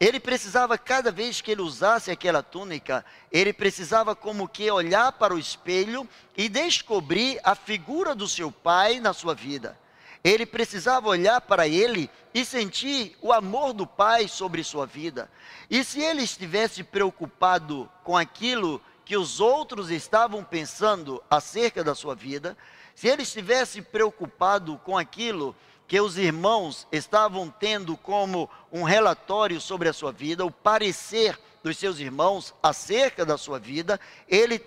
ele 0.00 0.18
precisava, 0.18 0.78
cada 0.78 1.12
vez 1.12 1.42
que 1.42 1.50
ele 1.50 1.60
usasse 1.60 2.10
aquela 2.10 2.42
túnica, 2.42 3.04
ele 3.30 3.52
precisava 3.52 4.16
como 4.16 4.48
que 4.48 4.70
olhar 4.70 5.12
para 5.12 5.34
o 5.34 5.38
espelho 5.38 6.08
e 6.34 6.48
descobrir 6.48 7.38
a 7.44 7.54
figura 7.54 8.14
do 8.14 8.26
seu 8.26 8.50
pai 8.50 8.98
na 8.98 9.12
sua 9.12 9.34
vida. 9.34 9.78
Ele 10.22 10.44
precisava 10.44 11.08
olhar 11.08 11.40
para 11.40 11.66
ele 11.66 12.10
e 12.34 12.44
sentir 12.44 13.16
o 13.22 13.32
amor 13.32 13.72
do 13.72 13.86
pai 13.86 14.28
sobre 14.28 14.62
sua 14.62 14.86
vida. 14.86 15.30
E 15.70 15.82
se 15.82 16.00
ele 16.00 16.22
estivesse 16.22 16.82
preocupado 16.82 17.90
com 18.04 18.16
aquilo 18.16 18.80
que 19.04 19.16
os 19.16 19.40
outros 19.40 19.90
estavam 19.90 20.44
pensando 20.44 21.22
acerca 21.30 21.82
da 21.82 21.94
sua 21.94 22.14
vida, 22.14 22.56
se 22.94 23.08
ele 23.08 23.22
estivesse 23.22 23.80
preocupado 23.80 24.78
com 24.84 24.96
aquilo 24.96 25.56
que 25.88 26.00
os 26.00 26.16
irmãos 26.16 26.86
estavam 26.92 27.50
tendo 27.50 27.96
como 27.96 28.48
um 28.70 28.84
relatório 28.84 29.60
sobre 29.60 29.88
a 29.88 29.92
sua 29.92 30.12
vida, 30.12 30.44
o 30.44 30.50
parecer 30.50 31.36
dos 31.64 31.76
seus 31.78 31.98
irmãos 31.98 32.54
acerca 32.62 33.26
da 33.26 33.36
sua 33.36 33.58
vida, 33.58 33.98
ele 34.28 34.60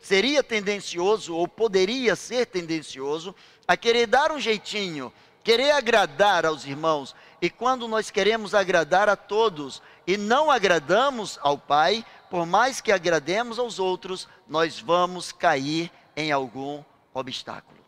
seria 0.00 0.42
tendencioso 0.42 1.34
ou 1.34 1.46
poderia 1.46 2.14
ser 2.16 2.46
tendencioso 2.46 3.34
a 3.66 3.76
querer 3.76 4.06
dar 4.06 4.32
um 4.32 4.40
jeitinho, 4.40 5.12
querer 5.42 5.72
agradar 5.72 6.46
aos 6.46 6.64
irmãos. 6.64 7.14
E 7.40 7.50
quando 7.50 7.86
nós 7.86 8.10
queremos 8.10 8.54
agradar 8.54 9.08
a 9.08 9.16
todos 9.16 9.82
e 10.06 10.16
não 10.16 10.50
agradamos 10.50 11.38
ao 11.42 11.58
Pai, 11.58 12.04
por 12.30 12.46
mais 12.46 12.80
que 12.80 12.92
agrademos 12.92 13.58
aos 13.58 13.78
outros, 13.78 14.28
nós 14.48 14.80
vamos 14.80 15.32
cair 15.32 15.90
em 16.16 16.32
algum 16.32 16.82
obstáculo. 17.12 17.78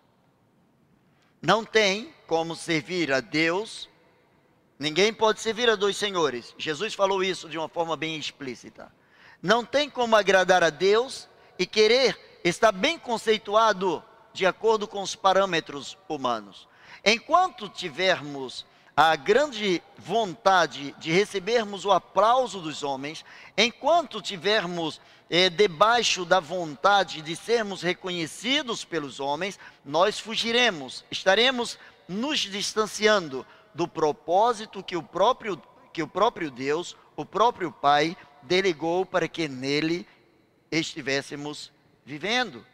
Não 1.40 1.64
tem 1.64 2.14
como 2.26 2.54
servir 2.54 3.12
a 3.12 3.20
Deus, 3.20 3.88
ninguém 4.78 5.12
pode 5.12 5.40
servir 5.40 5.70
a 5.70 5.74
dois 5.74 5.96
senhores. 5.96 6.54
Jesus 6.58 6.92
falou 6.92 7.24
isso 7.24 7.48
de 7.48 7.56
uma 7.56 7.68
forma 7.68 7.96
bem 7.96 8.18
explícita. 8.18 8.92
Não 9.42 9.64
tem 9.64 9.88
como 9.88 10.14
agradar 10.16 10.62
a 10.62 10.68
Deus 10.68 11.29
e 11.60 11.66
querer 11.66 12.40
estar 12.42 12.72
bem 12.72 12.98
conceituado 12.98 14.02
de 14.32 14.46
acordo 14.46 14.88
com 14.88 15.02
os 15.02 15.14
parâmetros 15.14 15.98
humanos. 16.08 16.66
Enquanto 17.04 17.68
tivermos 17.68 18.64
a 18.96 19.14
grande 19.14 19.82
vontade 19.98 20.94
de 20.98 21.12
recebermos 21.12 21.84
o 21.84 21.92
aplauso 21.92 22.60
dos 22.60 22.82
homens, 22.82 23.26
enquanto 23.58 24.22
tivermos 24.22 25.02
eh, 25.28 25.50
debaixo 25.50 26.24
da 26.24 26.40
vontade 26.40 27.20
de 27.20 27.36
sermos 27.36 27.82
reconhecidos 27.82 28.82
pelos 28.82 29.20
homens, 29.20 29.58
nós 29.84 30.18
fugiremos, 30.18 31.04
estaremos 31.10 31.78
nos 32.08 32.38
distanciando 32.40 33.46
do 33.74 33.86
propósito 33.86 34.82
que 34.82 34.96
o 34.96 35.02
próprio, 35.02 35.60
que 35.92 36.02
o 36.02 36.08
próprio 36.08 36.50
Deus, 36.50 36.96
o 37.16 37.26
próprio 37.26 37.70
Pai, 37.70 38.16
delegou 38.44 39.04
para 39.04 39.28
que 39.28 39.46
nele 39.46 40.06
estivéssemos 40.70 41.72
vivendo. 42.04 42.64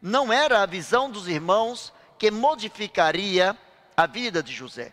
Não 0.00 0.32
era 0.32 0.62
a 0.62 0.66
visão 0.66 1.10
dos 1.10 1.28
irmãos 1.28 1.92
que 2.18 2.30
modificaria 2.30 3.56
a 3.96 4.06
vida 4.06 4.42
de 4.42 4.52
José. 4.52 4.92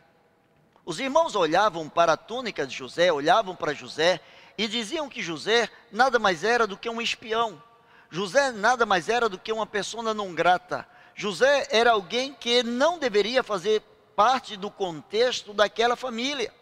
Os 0.86 1.00
irmãos 1.00 1.36
olhavam 1.36 1.88
para 1.88 2.14
a 2.14 2.18
túnica 2.18 2.66
de 2.66 2.76
José, 2.76 3.12
olhavam 3.12 3.56
para 3.56 3.74
José 3.74 4.20
e 4.58 4.68
diziam 4.68 5.08
que 5.08 5.22
José 5.22 5.70
nada 5.92 6.20
mais 6.20 6.44
era 6.44 6.66
do 6.66 6.78
que 6.78 6.90
um 6.90 7.02
espião. 7.02 7.62
José 8.10 8.52
nada 8.52 8.86
mais 8.86 9.08
era 9.08 9.30
do 9.30 9.38
que 9.38 9.52
uma 9.52 9.68
pessoa 9.68 10.14
não 10.14 10.34
grata. 10.34 10.88
José 11.16 11.68
era 11.70 11.92
alguém 11.92 12.34
que 12.34 12.64
não 12.64 12.98
deveria 12.98 13.44
fazer 13.44 13.82
parte 14.16 14.58
do 14.58 14.72
contexto 14.72 15.54
daquela 15.54 15.96
família. 15.96 16.54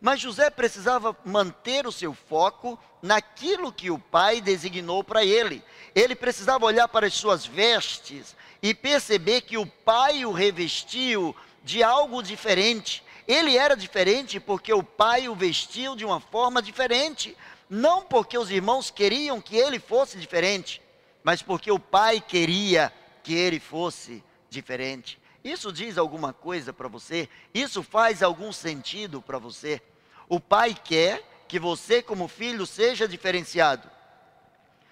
Mas 0.00 0.20
José 0.20 0.50
precisava 0.50 1.16
manter 1.24 1.86
o 1.86 1.92
seu 1.92 2.12
foco 2.12 2.78
naquilo 3.02 3.72
que 3.72 3.90
o 3.90 3.98
pai 3.98 4.40
designou 4.40 5.02
para 5.02 5.24
ele. 5.24 5.62
Ele 5.94 6.14
precisava 6.14 6.64
olhar 6.64 6.86
para 6.86 7.08
as 7.08 7.14
suas 7.14 7.44
vestes 7.44 8.36
e 8.62 8.72
perceber 8.72 9.40
que 9.40 9.58
o 9.58 9.66
pai 9.66 10.24
o 10.24 10.30
revestiu 10.30 11.34
de 11.64 11.82
algo 11.82 12.22
diferente. 12.22 13.02
Ele 13.26 13.56
era 13.56 13.76
diferente 13.76 14.38
porque 14.38 14.72
o 14.72 14.82
pai 14.82 15.28
o 15.28 15.34
vestiu 15.34 15.96
de 15.96 16.04
uma 16.04 16.20
forma 16.20 16.62
diferente, 16.62 17.36
não 17.68 18.02
porque 18.02 18.38
os 18.38 18.50
irmãos 18.50 18.90
queriam 18.90 19.40
que 19.40 19.56
ele 19.56 19.78
fosse 19.78 20.18
diferente, 20.18 20.80
mas 21.24 21.42
porque 21.42 21.70
o 21.70 21.78
pai 21.78 22.20
queria 22.20 22.92
que 23.22 23.34
ele 23.34 23.58
fosse 23.58 24.22
diferente. 24.48 25.18
Isso 25.42 25.72
diz 25.72 25.98
alguma 25.98 26.32
coisa 26.32 26.72
para 26.72 26.88
você? 26.88 27.28
Isso 27.52 27.82
faz 27.82 28.22
algum 28.22 28.52
sentido 28.52 29.20
para 29.20 29.38
você? 29.38 29.80
O 30.28 30.38
pai 30.38 30.74
quer 30.74 31.31
que 31.52 31.58
você, 31.58 32.00
como 32.00 32.28
filho, 32.28 32.64
seja 32.64 33.06
diferenciado. 33.06 33.86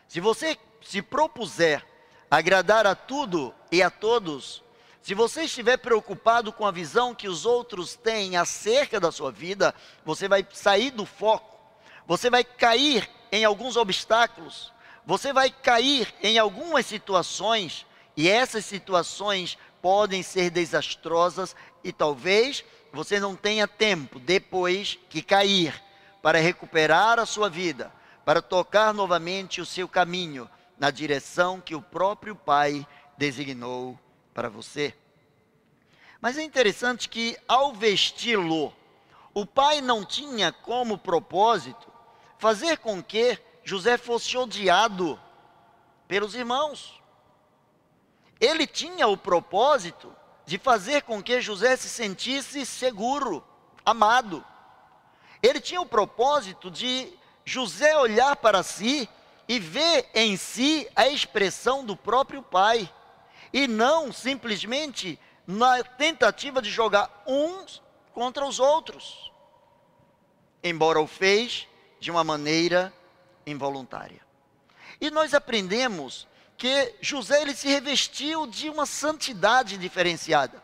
Se 0.06 0.20
você 0.20 0.58
se 0.82 1.00
propuser 1.00 1.82
agradar 2.30 2.86
a 2.86 2.94
tudo 2.94 3.54
e 3.72 3.82
a 3.82 3.88
todos, 3.88 4.62
se 5.00 5.14
você 5.14 5.44
estiver 5.44 5.78
preocupado 5.78 6.52
com 6.52 6.66
a 6.66 6.70
visão 6.70 7.14
que 7.14 7.26
os 7.26 7.46
outros 7.46 7.94
têm 7.94 8.36
acerca 8.36 9.00
da 9.00 9.10
sua 9.10 9.32
vida, 9.32 9.74
você 10.04 10.28
vai 10.28 10.46
sair 10.52 10.90
do 10.90 11.06
foco, 11.06 11.58
você 12.06 12.28
vai 12.28 12.44
cair 12.44 13.08
em 13.32 13.42
alguns 13.42 13.78
obstáculos, 13.78 14.70
você 15.06 15.32
vai 15.32 15.48
cair 15.48 16.12
em 16.22 16.36
algumas 16.36 16.84
situações, 16.84 17.86
e 18.14 18.28
essas 18.28 18.66
situações 18.66 19.56
podem 19.80 20.22
ser 20.22 20.50
desastrosas 20.50 21.56
e 21.82 21.90
talvez 21.90 22.62
você 22.92 23.18
não 23.18 23.34
tenha 23.34 23.66
tempo 23.66 24.20
depois 24.20 24.98
que 25.08 25.22
cair 25.22 25.88
para 26.22 26.38
recuperar 26.38 27.18
a 27.18 27.26
sua 27.26 27.48
vida, 27.48 27.92
para 28.24 28.42
tocar 28.42 28.92
novamente 28.92 29.60
o 29.60 29.66
seu 29.66 29.88
caminho 29.88 30.48
na 30.78 30.90
direção 30.90 31.60
que 31.60 31.74
o 31.74 31.82
próprio 31.82 32.34
Pai 32.34 32.86
designou 33.16 33.98
para 34.32 34.48
você. 34.48 34.94
Mas 36.20 36.36
é 36.36 36.42
interessante 36.42 37.08
que 37.08 37.36
ao 37.48 37.72
vesti-lo, 37.72 38.74
o 39.32 39.46
pai 39.46 39.80
não 39.80 40.04
tinha 40.04 40.52
como 40.52 40.98
propósito 40.98 41.90
fazer 42.38 42.78
com 42.78 43.02
que 43.02 43.38
José 43.64 43.96
fosse 43.96 44.36
odiado 44.36 45.18
pelos 46.08 46.34
irmãos. 46.34 47.00
Ele 48.40 48.66
tinha 48.66 49.06
o 49.06 49.16
propósito 49.16 50.14
de 50.44 50.58
fazer 50.58 51.02
com 51.02 51.22
que 51.22 51.40
José 51.40 51.76
se 51.76 51.88
sentisse 51.88 52.66
seguro, 52.66 53.44
amado. 53.84 54.44
Ele 55.42 55.61
tinha 55.61 55.80
o 55.80 55.87
propósito 55.87 56.70
de 56.70 57.12
José 57.44 57.97
olhar 57.97 58.37
para 58.37 58.62
si 58.62 59.09
e 59.49 59.59
ver 59.59 60.09
em 60.14 60.37
si 60.37 60.88
a 60.94 61.09
expressão 61.09 61.85
do 61.85 61.97
próprio 61.97 62.42
pai, 62.42 62.92
e 63.52 63.66
não 63.66 64.12
simplesmente 64.12 65.18
na 65.47 65.82
tentativa 65.82 66.62
de 66.62 66.70
jogar 66.70 67.25
uns 67.26 67.82
contra 68.12 68.47
os 68.47 68.61
outros, 68.61 69.32
embora 70.62 71.00
o 71.00 71.06
fez 71.06 71.66
de 71.99 72.11
uma 72.11 72.23
maneira 72.23 72.92
involuntária. 73.47 74.20
E 75.00 75.11
nós 75.11 75.35
aprendemos 75.35 76.28
que 76.56 76.94
José 77.00 77.40
ele 77.40 77.54
se 77.54 77.66
revestiu 77.66 78.47
de 78.47 78.68
uma 78.68 78.85
santidade 78.85 79.78
diferenciada. 79.78 80.62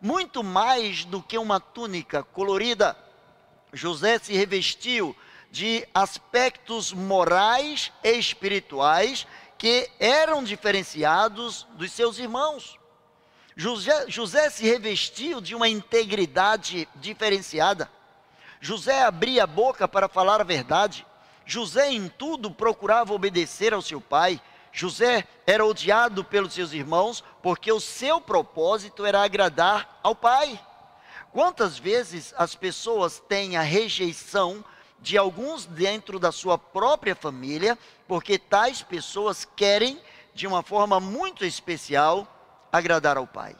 Muito 0.00 0.42
mais 0.42 1.04
do 1.04 1.22
que 1.22 1.36
uma 1.36 1.60
túnica 1.60 2.22
colorida, 2.22 2.96
José 3.76 4.18
se 4.18 4.32
revestiu 4.32 5.14
de 5.50 5.86
aspectos 5.94 6.92
morais 6.92 7.92
e 8.02 8.12
espirituais 8.12 9.26
que 9.58 9.88
eram 9.98 10.42
diferenciados 10.42 11.66
dos 11.74 11.92
seus 11.92 12.18
irmãos. 12.18 12.78
José, 13.54 14.06
José 14.08 14.50
se 14.50 14.64
revestiu 14.64 15.40
de 15.40 15.54
uma 15.54 15.68
integridade 15.68 16.88
diferenciada. 16.96 17.90
José 18.60 19.02
abria 19.02 19.44
a 19.44 19.46
boca 19.46 19.86
para 19.86 20.08
falar 20.08 20.40
a 20.40 20.44
verdade. 20.44 21.06
José 21.44 21.92
em 21.92 22.08
tudo 22.08 22.50
procurava 22.50 23.14
obedecer 23.14 23.72
ao 23.72 23.80
seu 23.82 24.00
pai. 24.00 24.40
José 24.72 25.26
era 25.46 25.64
odiado 25.64 26.24
pelos 26.24 26.52
seus 26.52 26.72
irmãos 26.72 27.24
porque 27.42 27.72
o 27.72 27.80
seu 27.80 28.20
propósito 28.20 29.06
era 29.06 29.22
agradar 29.22 30.00
ao 30.02 30.14
pai. 30.14 30.60
Quantas 31.36 31.78
vezes 31.78 32.32
as 32.38 32.54
pessoas 32.54 33.20
têm 33.28 33.58
a 33.58 33.60
rejeição 33.60 34.64
de 34.98 35.18
alguns 35.18 35.66
dentro 35.66 36.18
da 36.18 36.32
sua 36.32 36.56
própria 36.56 37.14
família, 37.14 37.78
porque 38.08 38.38
tais 38.38 38.80
pessoas 38.80 39.46
querem, 39.54 40.00
de 40.32 40.46
uma 40.46 40.62
forma 40.62 40.98
muito 40.98 41.44
especial, 41.44 42.26
agradar 42.72 43.18
ao 43.18 43.26
Pai. 43.26 43.54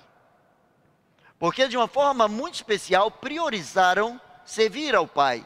Porque, 1.39 1.69
de 1.69 1.77
uma 1.77 1.87
forma 1.87 2.27
muito 2.27 2.55
especial, 2.55 3.11
priorizaram 3.11 4.19
servir 4.47 4.95
ao 4.95 5.07
Pai. 5.07 5.45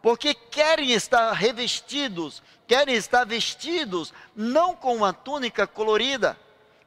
Porque 0.00 0.32
querem 0.32 0.92
estar 0.92 1.30
revestidos, 1.32 2.42
querem 2.66 2.94
estar 2.94 3.26
vestidos, 3.26 4.14
não 4.34 4.74
com 4.74 4.96
uma 4.96 5.12
túnica 5.12 5.66
colorida, 5.66 6.34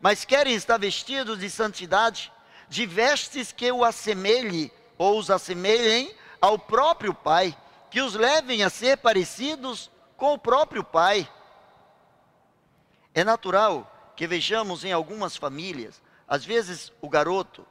mas 0.01 0.25
querem 0.25 0.55
estar 0.55 0.79
vestidos 0.79 1.37
de 1.37 1.51
santidade, 1.51 2.31
de 2.71 2.85
vestes 2.85 3.51
que 3.51 3.69
o 3.69 3.83
assemelhe 3.83 4.71
ou 4.97 5.19
os 5.19 5.29
assemelhem 5.29 6.15
ao 6.39 6.57
próprio 6.57 7.13
Pai 7.13 7.55
que 7.89 8.01
os 8.01 8.15
levem 8.15 8.63
a 8.63 8.69
ser 8.69 8.95
parecidos 8.95 9.91
com 10.15 10.33
o 10.33 10.39
próprio 10.39 10.81
pai. 10.81 11.29
É 13.13 13.21
natural 13.21 14.13
que 14.15 14.25
vejamos 14.25 14.85
em 14.85 14.93
algumas 14.93 15.35
famílias, 15.35 16.01
às 16.25 16.45
vezes 16.45 16.93
o 17.01 17.09
garoto, 17.09 17.67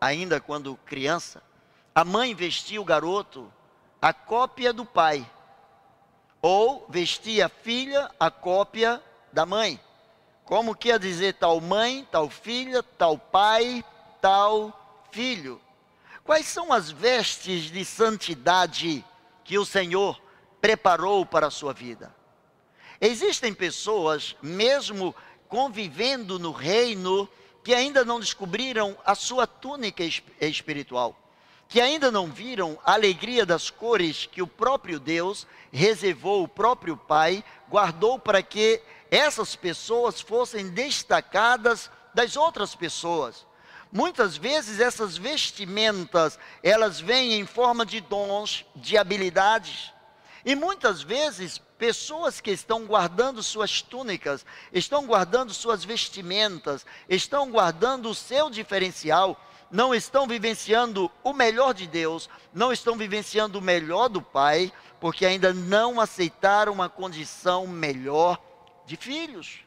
ainda 0.00 0.40
quando 0.40 0.78
criança, 0.86 1.42
a 1.92 2.04
mãe 2.04 2.32
vestia 2.32 2.80
o 2.80 2.84
garoto 2.84 3.52
a 4.00 4.12
cópia 4.12 4.72
do 4.72 4.84
pai, 4.84 5.28
ou 6.40 6.86
vestia 6.88 7.46
a 7.46 7.48
filha 7.48 8.08
a 8.20 8.30
cópia 8.30 9.02
da 9.32 9.44
mãe. 9.44 9.80
Como 10.44 10.76
quer 10.76 11.00
dizer 11.00 11.34
tal 11.34 11.60
mãe, 11.60 12.06
tal 12.12 12.30
filha, 12.30 12.82
tal 12.82 13.18
pai, 13.18 13.84
tal 14.24 15.06
filho? 15.10 15.60
Quais 16.24 16.46
são 16.46 16.72
as 16.72 16.90
vestes 16.90 17.64
de 17.64 17.84
santidade 17.84 19.04
que 19.44 19.58
o 19.58 19.66
Senhor 19.66 20.18
preparou 20.64 21.26
para 21.26 21.48
a 21.48 21.50
sua 21.50 21.74
vida. 21.74 22.16
Existem 22.98 23.52
pessoas, 23.52 24.34
mesmo 24.40 25.14
convivendo 25.46 26.38
no 26.38 26.52
reino, 26.52 27.28
que 27.62 27.74
ainda 27.74 28.02
não 28.02 28.18
descobriram 28.18 28.96
a 29.04 29.14
sua 29.14 29.46
túnica 29.46 30.02
espiritual, 30.40 31.14
que 31.68 31.82
ainda 31.82 32.10
não 32.10 32.28
viram 32.28 32.78
a 32.82 32.94
alegria 32.94 33.44
das 33.44 33.68
cores 33.68 34.24
que 34.24 34.40
o 34.40 34.46
próprio 34.46 34.98
Deus 34.98 35.46
reservou, 35.70 36.44
o 36.44 36.48
próprio 36.48 36.96
Pai 36.96 37.44
guardou 37.68 38.18
para 38.18 38.42
que 38.42 38.80
essas 39.10 39.54
pessoas 39.54 40.18
fossem 40.18 40.70
destacadas 40.70 41.90
das 42.14 42.38
outras 42.38 42.74
pessoas. 42.74 43.44
Muitas 43.94 44.36
vezes 44.36 44.80
essas 44.80 45.16
vestimentas, 45.16 46.36
elas 46.64 46.98
vêm 46.98 47.34
em 47.34 47.46
forma 47.46 47.86
de 47.86 48.00
dons, 48.00 48.66
de 48.74 48.98
habilidades. 48.98 49.92
E 50.44 50.56
muitas 50.56 51.00
vezes 51.00 51.58
pessoas 51.78 52.40
que 52.40 52.50
estão 52.50 52.86
guardando 52.86 53.40
suas 53.40 53.82
túnicas, 53.82 54.44
estão 54.72 55.06
guardando 55.06 55.54
suas 55.54 55.84
vestimentas, 55.84 56.84
estão 57.08 57.52
guardando 57.52 58.10
o 58.10 58.14
seu 58.16 58.50
diferencial, 58.50 59.40
não 59.70 59.94
estão 59.94 60.26
vivenciando 60.26 61.08
o 61.22 61.32
melhor 61.32 61.72
de 61.72 61.86
Deus, 61.86 62.28
não 62.52 62.72
estão 62.72 62.96
vivenciando 62.96 63.60
o 63.60 63.62
melhor 63.62 64.08
do 64.08 64.20
Pai, 64.20 64.72
porque 64.98 65.24
ainda 65.24 65.54
não 65.54 66.00
aceitaram 66.00 66.72
uma 66.72 66.88
condição 66.88 67.64
melhor 67.68 68.42
de 68.86 68.96
filhos. 68.96 69.60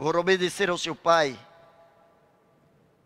Por 0.00 0.16
obedecer 0.16 0.70
ao 0.70 0.78
seu 0.78 0.96
pai, 0.96 1.38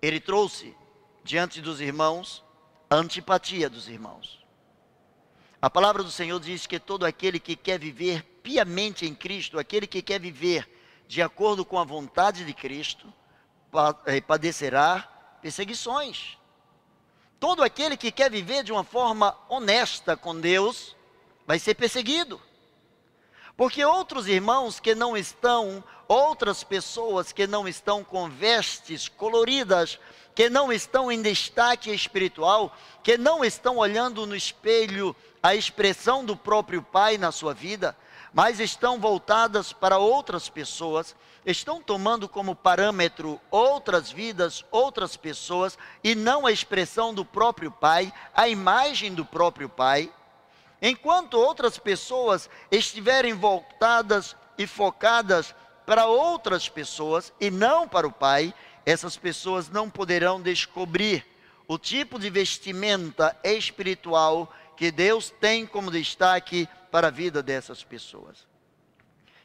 ele 0.01 0.21
trouxe 0.21 0.77
diante 1.25 1.61
dos 1.61 1.81
irmãos 1.81 2.41
a 2.89 2.95
antipatia 2.95 3.69
dos 3.69 3.89
irmãos. 3.89 4.47
A 5.61 5.69
palavra 5.69 6.05
do 6.05 6.11
Senhor 6.13 6.39
diz 6.39 6.69
que 6.69 6.79
todo 6.79 7.05
aquele 7.05 7.41
que 7.41 7.57
quer 7.57 7.81
viver 7.81 8.23
piamente 8.45 9.05
em 9.05 9.13
Cristo, 9.13 9.59
aquele 9.59 9.89
que 9.89 10.01
quer 10.01 10.21
viver 10.21 10.71
de 11.09 11.21
acordo 11.21 11.65
com 11.65 11.81
a 11.81 11.85
vontade 11.85 12.45
de 12.45 12.55
Cristo, 12.55 13.13
eh, 14.07 14.21
padecerá 14.21 15.01
perseguições. 15.43 16.39
Todo 17.41 17.65
aquele 17.65 17.97
que 17.97 18.13
quer 18.13 18.31
viver 18.31 18.63
de 18.63 18.71
uma 18.71 18.85
forma 18.85 19.37
honesta 19.49 20.17
com 20.17 20.39
Deus 20.39 20.95
vai 21.45 21.59
ser 21.59 21.75
perseguido. 21.75 22.41
Porque 23.57 23.85
outros 23.85 24.29
irmãos 24.29 24.79
que 24.79 24.95
não 24.95 25.17
estão, 25.17 25.83
outras 26.09 26.65
pessoas 26.65 27.33
que 27.33 27.47
não 27.47 27.67
estão 27.67 28.03
com 28.05 28.29
vestes 28.29 29.09
coloridas, 29.09 29.99
que 30.35 30.51
não 30.51 30.73
estão 30.73 31.11
em 31.11 31.23
destaque 31.23 31.91
espiritual, 31.93 32.77
que 33.03 33.17
não 33.17 33.45
estão 33.45 33.77
olhando 33.77 34.27
no 34.27 34.35
espelho 34.35 35.15
a 35.43 35.55
expressão 35.55 36.25
do 36.25 36.37
próprio 36.37 36.83
Pai 36.83 37.19
na 37.19 37.31
sua 37.31 37.55
vida, 37.55 37.97
mas 38.33 38.59
estão 38.59 38.99
voltadas 38.99 39.73
para 39.73 39.99
outras 39.99 40.49
pessoas, 40.49 41.15
estão 41.47 41.81
tomando 41.81 42.29
como 42.29 42.57
parâmetro 42.57 43.41
outras 43.51 44.11
vidas, 44.11 44.65
outras 44.71 45.17
pessoas, 45.17 45.79
e 46.03 46.15
não 46.15 46.47
a 46.47 46.53
expressão 46.53 47.15
do 47.15 47.25
próprio 47.25 47.71
Pai, 47.71 48.13
a 48.35 48.49
imagem 48.49 49.15
do 49.15 49.25
próprio 49.25 49.69
Pai. 49.69 50.13
Enquanto 50.83 51.35
outras 51.35 51.79
pessoas 51.79 52.51
estiverem 52.71 53.35
voltadas 53.35 54.35
e 54.59 54.67
focadas 54.67 55.55
para 55.87 56.07
outras 56.07 56.69
pessoas 56.69 57.33
e 57.41 57.51
não 57.51 57.87
para 57.87 58.07
o 58.07 58.13
Pai, 58.13 58.55
essas 58.87 59.17
pessoas 59.17 59.69
não 59.69 59.89
poderão 59.89 60.41
descobrir 60.41 61.27
o 61.67 61.79
tipo 61.79 62.19
de 62.19 62.29
vestimenta 62.29 63.37
espiritual 63.43 64.53
que 64.77 64.91
Deus 64.91 65.31
tem 65.31 65.67
como 65.67 65.91
destaque 65.91 66.69
para 66.91 67.09
a 67.09 67.11
vida 67.11 67.43
dessas 67.43 67.83
pessoas. 67.83 68.47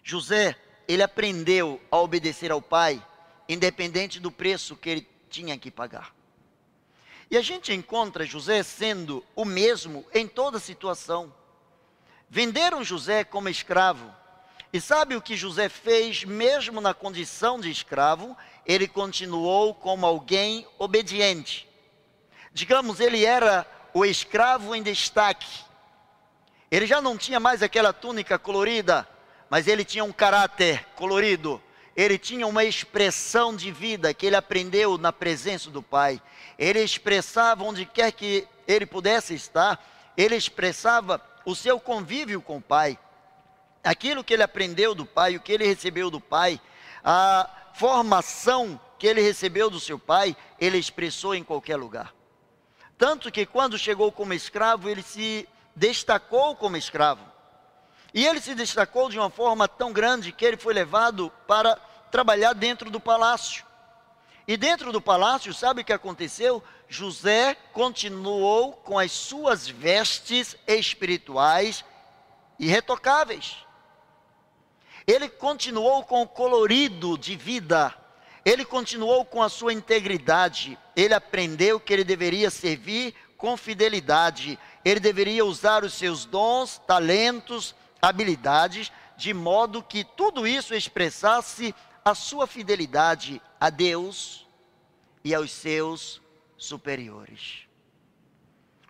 José, 0.04 0.56
ele 0.88 1.04
aprendeu 1.04 1.80
a 1.90 1.98
obedecer 1.98 2.52
ao 2.52 2.62
pai, 2.62 3.02
independente 3.48 4.20
do 4.20 4.32
preço 4.32 4.76
que 4.76 4.90
ele 4.90 5.08
tinha 5.30 5.58
que 5.58 5.70
pagar. 5.70 6.14
E 7.32 7.38
a 7.38 7.42
gente 7.42 7.72
encontra 7.72 8.26
José 8.26 8.64
sendo 8.64 9.24
o 9.36 9.46
mesmo 9.46 10.04
em 10.14 10.28
toda 10.28 10.60
situação. 10.60 11.32
Venderam 12.28 12.84
José 12.84 13.24
como 13.24 13.50
escravo. 13.50 14.12
E 14.72 14.80
sabe 14.80 15.16
o 15.16 15.22
que 15.22 15.36
José 15.36 15.68
fez, 15.68 16.24
mesmo 16.24 16.80
na 16.80 16.94
condição 16.94 17.60
de 17.60 17.72
escravo? 17.72 18.38
Ele 18.66 18.88
continuou 18.88 19.74
como 19.74 20.06
alguém 20.06 20.68
obediente. 20.78 21.68
Digamos, 22.54 23.00
ele 23.00 23.26
era 23.26 23.66
o 23.94 24.06
escravo 24.06 24.76
em 24.76 24.84
destaque. 24.84 25.64
Ele 26.70 26.86
já 26.86 27.02
não 27.02 27.18
tinha 27.18 27.40
mais 27.40 27.64
aquela 27.64 27.92
túnica 27.92 28.38
colorida, 28.38 29.08
mas 29.50 29.68
ele 29.68 29.84
tinha 29.84 30.04
um 30.04 30.12
caráter 30.12 30.86
colorido. 30.96 31.62
Ele 31.96 32.20
tinha 32.20 32.46
uma 32.46 32.64
expressão 32.64 33.56
de 33.56 33.72
vida 33.72 34.14
que 34.14 34.28
ele 34.28 34.36
aprendeu 34.36 35.00
na 35.00 35.12
presença 35.12 35.72
do 35.72 35.82
Pai. 35.82 36.22
Ele 36.60 36.80
expressava 36.80 37.64
onde 37.64 37.86
quer 37.86 38.12
que 38.12 38.48
ele 38.68 38.86
pudesse 38.86 39.34
estar, 39.34 39.84
ele 40.16 40.36
expressava 40.36 41.20
o 41.44 41.56
seu 41.56 41.80
convívio 41.80 42.40
com 42.40 42.58
o 42.58 42.62
Pai. 42.62 43.00
Aquilo 43.84 44.24
que 44.24 44.34
ele 44.34 44.44
aprendeu 44.44 44.94
do 44.94 45.06
Pai, 45.06 45.36
o 45.36 45.40
que 45.40 45.52
ele 45.52 45.66
recebeu 45.66 46.10
do 46.10 46.20
Pai, 46.20 46.60
a 47.04 47.50
formação 47.74 48.80
que 48.98 49.08
ele 49.08 49.22
recebeu 49.22 49.70
do 49.70 49.80
seu 49.80 49.98
Pai, 49.98 50.36
ele 50.60 50.78
expressou 50.78 51.34
em 51.34 51.44
qualquer 51.44 51.78
lugar. 51.78 52.14
Tanto 52.98 53.32
que 53.32 53.46
quando 53.46 53.78
chegou 53.78 54.12
como 54.12 54.34
escravo, 54.34 54.90
ele 54.90 55.02
se 55.02 55.48
destacou 55.74 56.56
como 56.56 56.76
escravo. 56.76 57.24
E 58.14 58.26
ele 58.26 58.42
se 58.42 58.54
destacou 58.54 59.10
de 59.10 59.18
uma 59.18 59.30
forma 59.30 59.68
tão 59.68 59.94
grande 59.94 60.32
que 60.34 60.44
ele 60.44 60.58
foi 60.58 60.74
levado 60.74 61.32
para 61.48 61.76
trabalhar 62.12 62.54
dentro 62.54 62.90
do 62.90 63.00
palácio. 63.00 63.64
E 64.48 64.58
dentro 64.58 64.92
do 64.92 65.00
palácio, 65.00 65.54
sabe 65.54 65.82
o 65.82 65.86
que 65.86 65.94
aconteceu? 65.94 66.62
José 66.90 67.56
continuou 67.72 68.74
com 68.74 68.98
as 68.98 69.12
suas 69.12 69.68
vestes 69.68 70.58
espirituais 70.68 71.86
irretocáveis. 72.58 73.58
Ele 75.10 75.28
continuou 75.30 76.04
com 76.04 76.22
o 76.22 76.28
colorido 76.28 77.18
de 77.18 77.36
vida 77.36 77.96
ele 78.50 78.66
continuou 78.66 79.24
com 79.24 79.44
a 79.44 79.48
sua 79.48 79.74
integridade. 79.74 80.76
Ele 80.96 81.14
aprendeu 81.14 81.80
que 81.80 81.94
ele 81.94 82.04
deveria 82.04 82.50
servir 82.50 83.14
com 83.38 83.56
fidelidade. 83.56 84.58
Ele 84.84 85.00
deveria 85.00 85.46
usar 85.46 85.84
os 85.84 85.94
seus 85.94 86.26
dons, 86.26 86.82
talentos, 86.88 87.76
habilidades, 88.02 88.92
de 89.16 89.36
modo 89.36 89.84
que 89.84 90.04
tudo 90.04 90.48
isso 90.48 90.74
expressasse 90.74 91.76
a 92.04 92.16
sua 92.16 92.48
fidelidade 92.48 93.40
a 93.60 93.70
Deus 93.70 94.48
e 95.24 95.36
aos 95.36 95.52
seus 95.52 96.20
superiores. 96.58 97.68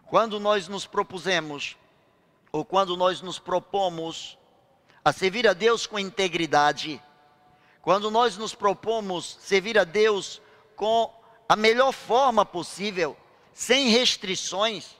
Quando 0.05 0.39
nós 0.39 0.69
nos 0.69 0.85
propusemos, 0.85 1.75
ou 2.49 2.63
quando 2.63 2.95
nós 2.95 3.21
nos 3.21 3.39
propomos 3.39 4.38
a 5.03 5.11
servir 5.13 5.47
a 5.47 5.53
Deus 5.53 5.87
com 5.87 5.97
integridade, 5.97 7.01
quando 7.81 8.11
nós 8.11 8.37
nos 8.37 8.53
propomos 8.53 9.37
servir 9.41 9.77
a 9.77 9.83
Deus 9.83 10.41
com 10.75 11.13
a 11.47 11.55
melhor 11.55 11.91
forma 11.91 12.45
possível, 12.45 13.17
sem 13.53 13.89
restrições, 13.89 14.95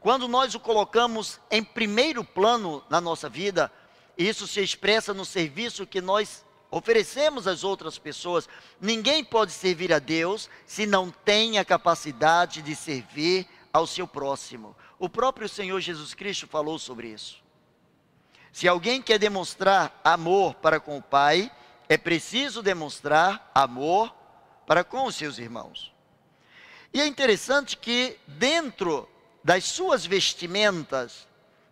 quando 0.00 0.26
nós 0.26 0.54
o 0.54 0.60
colocamos 0.60 1.38
em 1.50 1.62
primeiro 1.62 2.24
plano 2.24 2.82
na 2.90 3.00
nossa 3.00 3.28
vida, 3.28 3.70
isso 4.18 4.46
se 4.48 4.60
expressa 4.60 5.14
no 5.14 5.24
serviço 5.24 5.86
que 5.86 6.00
nós 6.00 6.44
oferecemos 6.70 7.46
às 7.46 7.62
outras 7.62 7.98
pessoas. 7.98 8.48
Ninguém 8.80 9.22
pode 9.22 9.52
servir 9.52 9.92
a 9.92 9.98
Deus 9.98 10.50
se 10.66 10.86
não 10.86 11.10
tem 11.10 11.58
a 11.58 11.64
capacidade 11.64 12.62
de 12.62 12.74
servir 12.74 13.46
ao 13.72 13.86
seu 13.86 14.06
próximo. 14.06 14.74
O 14.98 15.08
próprio 15.08 15.48
Senhor 15.48 15.80
Jesus 15.80 16.14
Cristo 16.14 16.46
falou 16.46 16.78
sobre 16.78 17.08
isso. 17.08 17.41
Se 18.52 18.68
alguém 18.68 19.00
quer 19.00 19.18
demonstrar 19.18 19.98
amor 20.04 20.54
para 20.54 20.78
com 20.78 20.98
o 20.98 21.02
Pai, 21.02 21.50
é 21.88 21.96
preciso 21.96 22.62
demonstrar 22.62 23.50
amor 23.54 24.14
para 24.66 24.84
com 24.84 25.04
os 25.06 25.16
seus 25.16 25.38
irmãos. 25.38 25.92
E 26.92 27.00
é 27.00 27.06
interessante 27.06 27.76
que, 27.76 28.18
dentro 28.26 29.08
das 29.42 29.64
suas 29.64 30.04
vestimentas, 30.04 31.26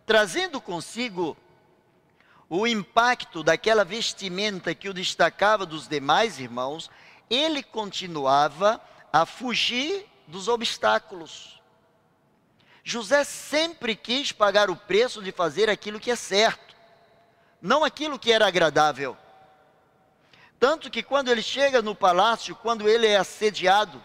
trazendo 0.07 0.61
consigo 0.61 1.37
o 2.49 2.67
impacto 2.67 3.45
daquela 3.45 3.85
vestimenta 3.85 4.75
que 4.75 4.89
o 4.89 4.95
destacava 4.95 5.65
dos 5.65 5.87
demais 5.87 6.41
irmãos, 6.41 6.91
ele 7.29 7.63
continuava 7.63 8.81
a 9.13 9.25
fugir 9.25 10.07
dos 10.27 10.49
obstáculos. 10.49 11.61
José 12.83 13.23
sempre 13.23 13.95
quis 13.95 14.33
pagar 14.33 14.71
o 14.71 14.75
preço 14.75 15.23
de 15.23 15.31
fazer 15.31 15.71
aquilo 15.71 16.01
que 16.01 16.11
é 16.11 16.17
certo, 16.17 16.70
não 17.61 17.85
aquilo 17.85 18.19
que 18.19 18.33
era 18.33 18.47
agradável. 18.47 19.17
Tanto 20.59 20.91
que 20.91 21.03
quando 21.03 21.31
ele 21.31 21.43
chega 21.43 21.81
no 21.81 21.95
palácio, 21.95 22.55
quando 22.55 22.89
ele 22.89 23.07
é 23.07 23.17
assediado, 23.17 24.03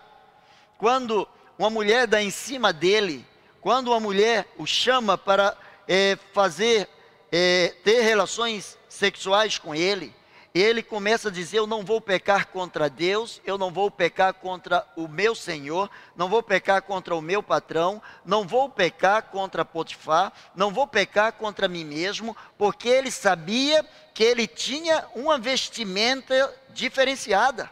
quando 0.78 1.28
uma 1.58 1.70
mulher 1.70 2.08
dá 2.08 2.22
em 2.22 2.32
cima 2.32 2.72
dele, 2.72 3.26
quando 3.62 3.88
uma 3.88 4.00
mulher 4.00 4.48
o 4.58 4.66
chama 4.66 5.18
para 5.18 5.58
é, 5.88 6.18
fazer, 6.34 6.88
é, 7.32 7.74
ter 7.84 8.02
relações 8.02 8.78
sexuais 8.88 9.58
com 9.58 9.74
ele, 9.76 10.16
ele 10.56 10.82
começa 10.82 11.28
a 11.28 11.32
dizer: 11.32 11.58
Eu 11.58 11.68
não 11.68 11.84
vou 11.84 12.00
pecar 12.00 12.48
contra 12.48 12.90
Deus, 12.90 13.42
eu 13.46 13.58
não 13.58 13.72
vou 13.72 13.92
pecar 13.92 14.34
contra 14.34 14.88
o 14.96 15.06
meu 15.06 15.36
Senhor, 15.36 15.90
não 16.16 16.30
vou 16.30 16.42
pecar 16.42 16.82
contra 16.82 17.14
o 17.14 17.22
meu 17.22 17.44
patrão, 17.44 18.02
não 18.24 18.48
vou 18.48 18.70
pecar 18.70 19.24
contra 19.24 19.66
Potifar, 19.66 20.32
não 20.56 20.72
vou 20.72 20.88
pecar 20.88 21.34
contra 21.34 21.68
mim 21.68 21.84
mesmo, 21.84 22.36
porque 22.58 22.88
ele 22.88 23.12
sabia 23.12 23.84
que 24.14 24.24
ele 24.24 24.48
tinha 24.48 25.06
uma 25.14 25.38
vestimenta 25.38 26.54
diferenciada. 26.70 27.70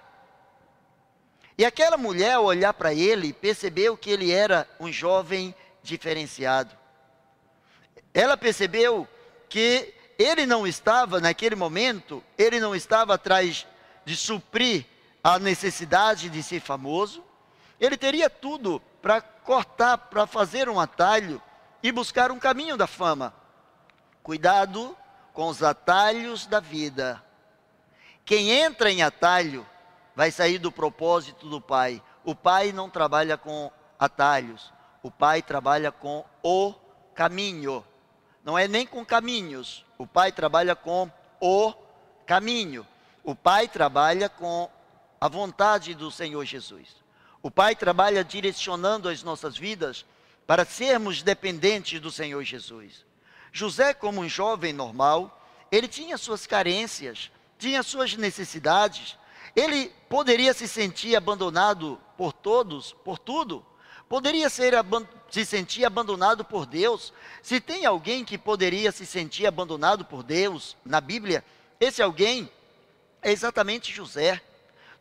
E 1.58 1.64
aquela 1.64 1.96
mulher, 1.96 2.34
ao 2.34 2.44
olhar 2.44 2.74
para 2.74 2.94
ele, 2.94 3.32
percebeu 3.32 3.96
que 3.96 4.10
ele 4.10 4.30
era 4.30 4.68
um 4.78 4.92
jovem 4.92 5.56
diferenciado. 5.82 6.76
Ela 8.14 8.36
percebeu 8.36 9.08
que 9.48 9.94
ele 10.18 10.46
não 10.46 10.66
estava, 10.68 11.20
naquele 11.20 11.56
momento, 11.56 12.24
ele 12.38 12.60
não 12.60 12.76
estava 12.76 13.16
atrás 13.16 13.66
de 14.06 14.16
suprir 14.16 14.86
a 15.24 15.40
necessidade 15.40 16.30
de 16.30 16.44
ser 16.44 16.60
famoso. 16.60 17.24
Ele 17.80 17.98
teria 17.98 18.30
tudo 18.30 18.82
para 19.02 19.22
cortar, 19.22 19.98
para 19.98 20.28
fazer 20.28 20.70
um 20.70 20.80
atalho 20.80 21.42
e 21.82 21.92
buscar 21.92 22.32
um 22.32 22.40
caminho 22.40 22.78
da 22.78 22.88
fama. 22.88 23.34
Cuidado 24.22 24.96
com 25.34 25.48
os 25.48 25.64
atalhos 25.64 26.46
da 26.46 26.60
vida. 26.60 27.22
Quem 28.26 28.52
entra 28.52 28.92
em 28.92 29.02
atalho 29.02 29.66
vai 30.16 30.32
sair 30.32 30.60
do 30.60 30.72
propósito 30.72 31.50
do 31.50 31.60
Pai. 31.60 32.02
O 32.24 32.34
Pai 32.34 32.72
não 32.72 32.90
trabalha 32.90 33.38
com 33.38 33.72
atalhos, 34.00 34.72
o 35.02 35.12
Pai 35.12 35.42
trabalha 35.42 35.92
com 35.92 36.24
o 36.42 36.74
caminho. 37.14 37.84
Não 38.44 38.58
é 38.58 38.68
nem 38.68 38.86
com 38.86 39.06
caminhos, 39.06 39.86
o 40.04 40.08
Pai 40.08 40.34
trabalha 40.34 40.76
com 40.76 41.10
o 41.40 41.74
caminho. 42.26 42.86
O 43.24 43.34
Pai 43.34 43.70
trabalha 43.70 44.28
com 44.28 44.70
a 45.20 45.30
vontade 45.30 45.96
do 45.96 46.12
Senhor 46.12 46.44
Jesus. 46.44 46.90
O 47.42 47.50
Pai 47.50 47.74
trabalha 47.74 48.22
direcionando 48.22 49.08
as 49.08 49.24
nossas 49.24 49.58
vidas 49.58 50.06
para 50.46 50.66
sermos 50.66 51.24
dependentes 51.24 52.02
do 52.02 52.12
Senhor 52.12 52.44
Jesus. 52.44 53.06
José, 53.50 53.94
como 53.94 54.20
um 54.20 54.28
jovem 54.28 54.74
normal, 54.74 55.42
ele 55.72 55.88
tinha 55.88 56.18
suas 56.18 56.46
carências, 56.46 57.32
tinha 57.58 57.82
suas 57.82 58.14
necessidades. 58.18 59.18
Ele 59.56 59.88
poderia 60.10 60.54
se 60.54 60.68
sentir 60.68 61.16
abandonado 61.16 61.98
por 62.18 62.34
todos, 62.34 62.92
por 63.06 63.18
tudo. 63.18 63.66
Poderia 64.10 64.50
ser, 64.50 64.76
se 65.34 65.44
sentir 65.44 65.84
abandonado 65.84 66.46
por 66.46 66.68
Deus. 66.68 67.12
Se 67.42 67.60
tem 67.60 67.88
alguém 67.88 68.24
que 68.24 68.38
poderia 68.38 68.92
se 68.92 69.04
sentir 69.04 69.48
abandonado 69.48 70.06
por 70.06 70.22
Deus 70.22 70.78
na 70.86 71.02
Bíblia, 71.02 71.44
esse 71.80 72.04
alguém 72.04 72.48
é 73.20 73.32
exatamente 73.32 73.92
José. 73.92 74.40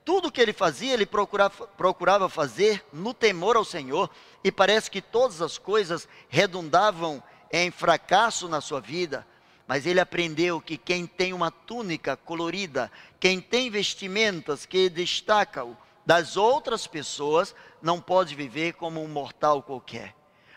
Tudo 0.06 0.32
que 0.32 0.40
ele 0.40 0.54
fazia, 0.54 0.94
ele 0.94 1.04
procurava, 1.04 1.66
procurava 1.66 2.30
fazer 2.30 2.82
no 2.90 3.12
temor 3.12 3.56
ao 3.56 3.64
Senhor, 3.64 4.08
e 4.42 4.50
parece 4.50 4.90
que 4.90 5.02
todas 5.02 5.42
as 5.42 5.58
coisas 5.58 6.08
redundavam 6.30 7.22
em 7.52 7.70
fracasso 7.70 8.48
na 8.48 8.62
sua 8.62 8.80
vida, 8.80 9.26
mas 9.68 9.84
ele 9.84 10.00
aprendeu 10.00 10.62
que 10.62 10.78
quem 10.78 11.06
tem 11.06 11.34
uma 11.34 11.50
túnica 11.50 12.16
colorida, 12.16 12.90
quem 13.20 13.38
tem 13.38 13.68
vestimentas 13.68 14.64
que 14.64 14.88
destacam 14.88 15.76
das 16.06 16.38
outras 16.38 16.86
pessoas, 16.86 17.54
não 17.82 18.00
pode 18.00 18.34
viver 18.34 18.72
como 18.72 19.02
um 19.02 19.08
mortal 19.08 19.62
qualquer, 19.62 20.14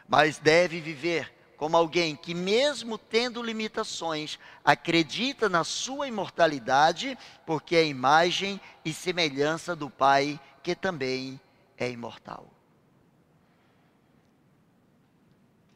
mas 0.08 0.38
deve 0.38 0.80
viver 0.80 1.34
como 1.58 1.78
alguém 1.78 2.16
que, 2.16 2.34
mesmo 2.34 2.98
tendo 2.98 3.42
limitações, 3.42 4.38
acredita 4.64 5.48
na 5.48 5.64
sua 5.64 6.08
imortalidade, 6.08 7.18
porque 7.46 7.76
é 7.76 7.86
imagem 7.86 8.60
e 8.84 8.94
semelhança 8.94 9.76
do 9.76 9.90
Pai, 9.90 10.40
que 10.62 10.76
também 10.76 11.40
é 11.78 11.90
imortal. 11.90 12.48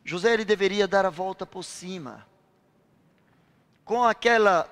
José 0.04 0.34
ele 0.34 0.44
deveria 0.44 0.88
dar 0.88 1.06
a 1.06 1.10
volta 1.10 1.46
por 1.46 1.64
cima. 1.64 2.28
Com 3.86 4.04
aquela 4.04 4.70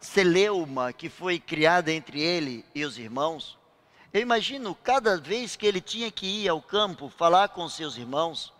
celeuma 0.00 0.92
que 0.92 1.08
foi 1.08 1.38
criada 1.38 1.90
entre 1.90 2.20
ele 2.20 2.64
e 2.74 2.84
os 2.84 2.98
irmãos, 2.98 3.58
eu 4.12 4.20
imagino 4.20 4.74
cada 4.74 5.18
vez 5.18 5.56
que 5.56 5.66
ele 5.66 5.80
tinha 5.80 6.10
que 6.10 6.26
ir 6.26 6.48
ao 6.48 6.62
campo 6.62 7.08
falar 7.08 7.48
com 7.48 7.68
seus 7.68 7.96
irmãos, 7.96 8.53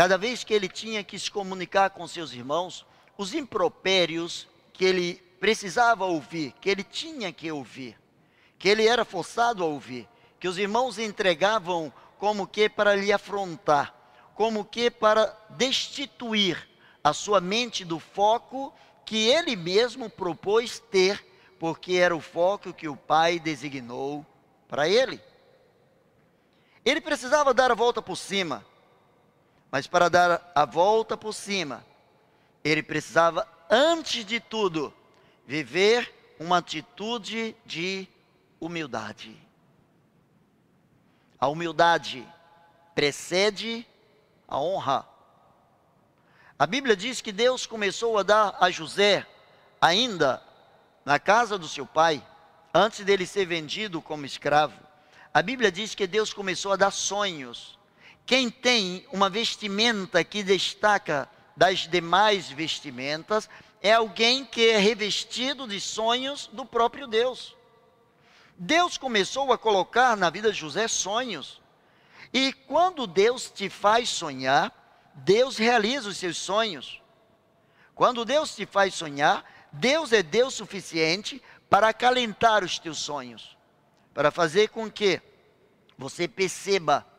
cada 0.00 0.16
vez 0.16 0.42
que 0.42 0.54
ele 0.54 0.66
tinha 0.66 1.04
que 1.04 1.18
se 1.18 1.30
comunicar 1.30 1.90
com 1.90 2.08
seus 2.08 2.32
irmãos, 2.32 2.86
os 3.18 3.34
impropérios 3.34 4.48
que 4.72 4.82
ele 4.82 5.16
precisava 5.38 6.06
ouvir, 6.06 6.54
que 6.58 6.70
ele 6.70 6.82
tinha 6.82 7.30
que 7.30 7.52
ouvir, 7.52 8.00
que 8.58 8.66
ele 8.66 8.86
era 8.86 9.04
forçado 9.04 9.62
a 9.62 9.66
ouvir, 9.66 10.08
que 10.38 10.48
os 10.48 10.56
irmãos 10.56 10.98
entregavam 10.98 11.92
como 12.18 12.46
que 12.46 12.66
para 12.66 12.96
lhe 12.96 13.12
afrontar, 13.12 13.94
como 14.34 14.64
que 14.64 14.90
para 14.90 15.36
destituir 15.50 16.66
a 17.04 17.12
sua 17.12 17.38
mente 17.38 17.84
do 17.84 17.98
foco 17.98 18.72
que 19.04 19.28
ele 19.28 19.54
mesmo 19.54 20.08
propôs 20.08 20.78
ter, 20.78 21.22
porque 21.58 21.96
era 21.96 22.16
o 22.16 22.22
foco 22.22 22.72
que 22.72 22.88
o 22.88 22.96
Pai 22.96 23.38
designou 23.38 24.24
para 24.66 24.88
ele. 24.88 25.20
Ele 26.86 27.02
precisava 27.02 27.52
dar 27.52 27.70
a 27.70 27.74
volta 27.74 28.00
por 28.00 28.16
cima, 28.16 28.64
mas 29.70 29.86
para 29.86 30.08
dar 30.08 30.52
a 30.54 30.64
volta 30.64 31.16
por 31.16 31.32
cima, 31.32 31.84
ele 32.64 32.82
precisava, 32.82 33.46
antes 33.70 34.24
de 34.24 34.40
tudo, 34.40 34.92
viver 35.46 36.34
uma 36.38 36.58
atitude 36.58 37.56
de 37.64 38.08
humildade. 38.58 39.36
A 41.38 41.48
humildade 41.48 42.26
precede 42.94 43.86
a 44.46 44.58
honra. 44.58 45.06
A 46.58 46.66
Bíblia 46.66 46.94
diz 46.94 47.20
que 47.22 47.32
Deus 47.32 47.64
começou 47.64 48.18
a 48.18 48.22
dar 48.22 48.56
a 48.60 48.70
José, 48.70 49.26
ainda 49.80 50.42
na 51.04 51.18
casa 51.18 51.56
do 51.56 51.66
seu 51.66 51.86
pai, 51.86 52.22
antes 52.74 53.04
dele 53.04 53.26
ser 53.26 53.46
vendido 53.46 54.02
como 54.02 54.26
escravo. 54.26 54.78
A 55.32 55.40
Bíblia 55.40 55.72
diz 55.72 55.94
que 55.94 56.06
Deus 56.06 56.34
começou 56.34 56.72
a 56.72 56.76
dar 56.76 56.90
sonhos. 56.90 57.78
Quem 58.30 58.48
tem 58.48 59.04
uma 59.10 59.28
vestimenta 59.28 60.22
que 60.22 60.44
destaca 60.44 61.28
das 61.56 61.80
demais 61.88 62.48
vestimentas 62.48 63.50
é 63.82 63.92
alguém 63.92 64.44
que 64.44 64.68
é 64.68 64.78
revestido 64.78 65.66
de 65.66 65.80
sonhos 65.80 66.48
do 66.52 66.64
próprio 66.64 67.08
Deus. 67.08 67.56
Deus 68.56 68.96
começou 68.96 69.52
a 69.52 69.58
colocar 69.58 70.16
na 70.16 70.30
vida 70.30 70.52
de 70.52 70.56
José 70.56 70.86
sonhos. 70.86 71.60
E 72.32 72.52
quando 72.52 73.04
Deus 73.04 73.50
te 73.50 73.68
faz 73.68 74.08
sonhar, 74.08 74.72
Deus 75.12 75.56
realiza 75.56 76.08
os 76.08 76.16
seus 76.16 76.36
sonhos. 76.36 77.02
Quando 77.96 78.24
Deus 78.24 78.54
te 78.54 78.64
faz 78.64 78.94
sonhar, 78.94 79.44
Deus 79.72 80.12
é 80.12 80.22
Deus 80.22 80.54
suficiente 80.54 81.42
para 81.68 81.88
acalentar 81.88 82.62
os 82.62 82.78
teus 82.78 82.98
sonhos, 82.98 83.56
para 84.14 84.30
fazer 84.30 84.68
com 84.68 84.88
que 84.88 85.20
você 85.98 86.28
perceba 86.28 87.09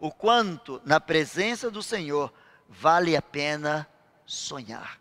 o 0.00 0.10
quanto 0.10 0.80
na 0.84 0.98
presença 0.98 1.70
do 1.70 1.82
Senhor 1.82 2.32
vale 2.66 3.14
a 3.14 3.22
pena 3.22 3.86
sonhar. 4.24 4.98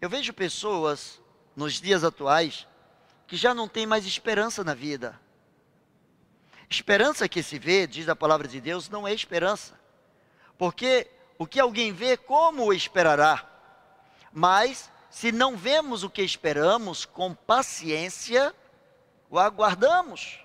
Eu 0.00 0.08
vejo 0.08 0.32
pessoas 0.32 1.20
nos 1.56 1.80
dias 1.80 2.04
atuais 2.04 2.66
que 3.26 3.36
já 3.36 3.54
não 3.54 3.66
têm 3.66 3.86
mais 3.86 4.04
esperança 4.04 4.62
na 4.62 4.74
vida. 4.74 5.18
Esperança 6.68 7.28
que 7.28 7.42
se 7.42 7.58
vê, 7.58 7.86
diz 7.86 8.08
a 8.08 8.14
palavra 8.14 8.46
de 8.46 8.60
Deus, 8.60 8.88
não 8.88 9.08
é 9.08 9.14
esperança. 9.14 9.78
Porque 10.58 11.10
o 11.38 11.46
que 11.46 11.58
alguém 11.58 11.92
vê, 11.92 12.16
como 12.16 12.66
o 12.66 12.72
esperará? 12.72 13.48
Mas, 14.32 14.90
se 15.10 15.32
não 15.32 15.56
vemos 15.56 16.04
o 16.04 16.10
que 16.10 16.22
esperamos, 16.22 17.04
com 17.04 17.34
paciência 17.34 18.54
o 19.30 19.38
aguardamos. 19.38 20.40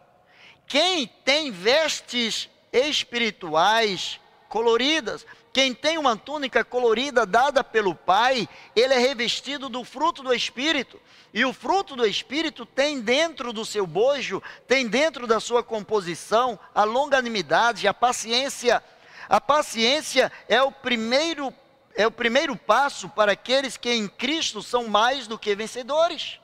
Quem 0.67 1.07
tem 1.07 1.51
vestes 1.51 2.49
espirituais 2.75 4.19
coloridas, 4.49 5.25
quem 5.51 5.73
tem 5.73 5.97
uma 5.97 6.17
túnica 6.17 6.65
colorida 6.65 7.25
dada 7.25 7.63
pelo 7.63 7.95
Pai, 7.95 8.47
ele 8.75 8.93
é 8.93 8.97
revestido 8.97 9.69
do 9.69 9.85
fruto 9.85 10.21
do 10.21 10.33
Espírito. 10.33 10.99
E 11.33 11.45
o 11.45 11.53
fruto 11.53 11.95
do 11.95 12.05
Espírito 12.05 12.65
tem 12.65 12.99
dentro 12.99 13.53
do 13.53 13.65
seu 13.65 13.88
bojo, 13.88 14.43
tem 14.67 14.88
dentro 14.88 15.25
da 15.25 15.39
sua 15.39 15.63
composição 15.63 16.59
a 16.73 16.83
longanimidade, 16.83 17.88
a 17.88 17.93
paciência, 17.93 18.83
a 19.29 19.39
paciência 19.39 20.31
é 20.49 20.61
o 20.61 20.71
primeiro 20.71 21.53
é 21.97 22.05
o 22.05 22.11
primeiro 22.11 22.57
passo 22.57 23.07
para 23.07 23.31
aqueles 23.31 23.77
que 23.77 23.89
em 23.89 24.09
Cristo 24.09 24.61
são 24.61 24.89
mais 24.89 25.27
do 25.27 25.39
que 25.39 25.55
vencedores. 25.55 26.38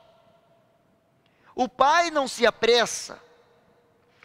O 1.54 1.68
pai 1.68 2.10
não 2.10 2.26
se 2.26 2.46
apressa. 2.46 3.20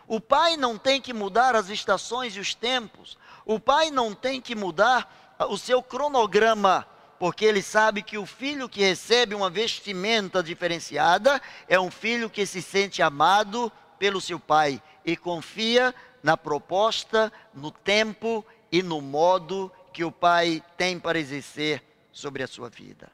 O 0.07 0.21
pai 0.21 0.55
não 0.55 0.77
tem 0.77 1.01
que 1.01 1.13
mudar 1.13 1.55
as 1.55 1.69
estações 1.69 2.35
e 2.35 2.39
os 2.39 2.55
tempos. 2.55 3.17
O 3.45 3.59
pai 3.59 3.91
não 3.91 4.13
tem 4.13 4.39
que 4.39 4.55
mudar 4.55 5.35
o 5.49 5.57
seu 5.57 5.83
cronograma, 5.83 6.87
porque 7.19 7.45
ele 7.45 7.61
sabe 7.61 8.01
que 8.01 8.17
o 8.17 8.25
filho 8.25 8.69
que 8.69 8.81
recebe 8.81 9.35
uma 9.35 9.49
vestimenta 9.49 10.41
diferenciada 10.41 11.41
é 11.67 11.79
um 11.79 11.91
filho 11.91 12.29
que 12.29 12.45
se 12.45 12.61
sente 12.61 13.01
amado 13.01 13.71
pelo 13.99 14.21
seu 14.21 14.39
pai 14.39 14.81
e 15.05 15.17
confia 15.17 15.93
na 16.23 16.35
proposta, 16.35 17.31
no 17.53 17.71
tempo 17.71 18.45
e 18.71 18.81
no 18.83 19.01
modo 19.01 19.71
que 19.93 20.03
o 20.03 20.11
Pai 20.11 20.63
tem 20.75 20.99
para 20.99 21.17
exercer 21.17 21.83
sobre 22.11 22.43
a 22.43 22.47
sua 22.47 22.69
vida. 22.69 23.11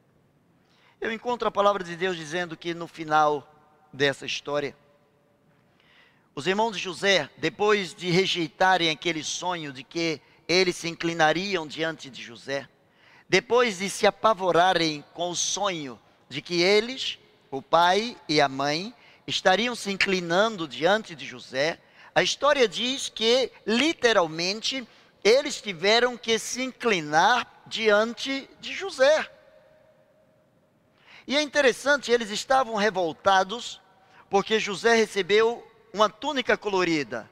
Eu 1.00 1.12
encontro 1.12 1.48
a 1.48 1.52
palavra 1.52 1.84
de 1.84 1.96
Deus 1.96 2.18
dizendo 2.18 2.58
que 2.58 2.74
no 2.74 2.88
final 2.88 3.48
dessa 3.92 4.26
história, 4.26 4.76
os 6.36 6.48
irmãos 6.48 6.72
de 6.72 6.80
José, 6.80 7.30
depois 7.38 7.94
de 7.94 8.10
rejeitarem 8.10 8.90
aquele 8.90 9.24
sonho 9.24 9.72
de 9.72 9.84
que 9.84 10.20
eles 10.48 10.76
se 10.76 10.90
inclinariam 10.90 11.68
diante 11.68 12.10
de 12.10 12.22
José, 12.22 12.68
depois 13.30 13.78
de 13.78 13.90
se 13.90 14.08
apavorarem 14.08 15.04
com 15.14 15.30
o 15.30 15.36
sonho 15.36 16.00
de 16.28 16.42
que 16.42 16.62
eles, 16.62 17.20
o 17.52 17.62
pai 17.62 18.18
e 18.28 18.42
a 18.42 18.50
mãe, 18.50 18.94
estariam 19.28 19.76
se 19.76 19.92
inclinando 19.92 20.68
diante 20.68 21.16
de 21.16 21.26
José, 21.26 21.80
a 22.16 22.24
história 22.24 22.68
diz 22.68 23.10
que, 23.10 23.52
literalmente, 23.66 24.88
eles 25.24 25.62
tiveram 25.62 26.18
que 26.18 26.38
se 26.38 26.64
inclinar 26.64 27.64
diante 27.68 28.50
de 28.60 28.74
José. 28.74 29.30
E 31.26 31.38
é 31.38 31.42
interessante, 31.42 32.12
eles 32.12 32.30
estavam 32.30 32.76
revoltados 32.76 33.80
porque 34.30 34.60
José 34.60 34.96
recebeu 34.96 35.66
uma 35.94 36.10
túnica 36.10 36.58
colorida. 36.58 37.30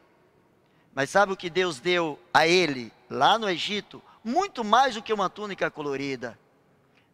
Mas 0.93 1.09
sabe 1.09 1.33
o 1.33 1.37
que 1.37 1.49
Deus 1.49 1.79
deu 1.79 2.19
a 2.31 2.47
ele 2.47 2.93
lá 3.09 3.39
no 3.39 3.49
Egito? 3.49 4.01
Muito 4.23 4.63
mais 4.63 4.93
do 4.93 5.01
que 5.01 5.11
uma 5.11 5.29
túnica 5.29 5.71
colorida. 5.71 6.37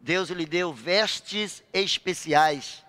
Deus 0.01 0.29
lhe 0.29 0.45
deu 0.45 0.73
vestes 0.73 1.63
especiais. 1.71 2.83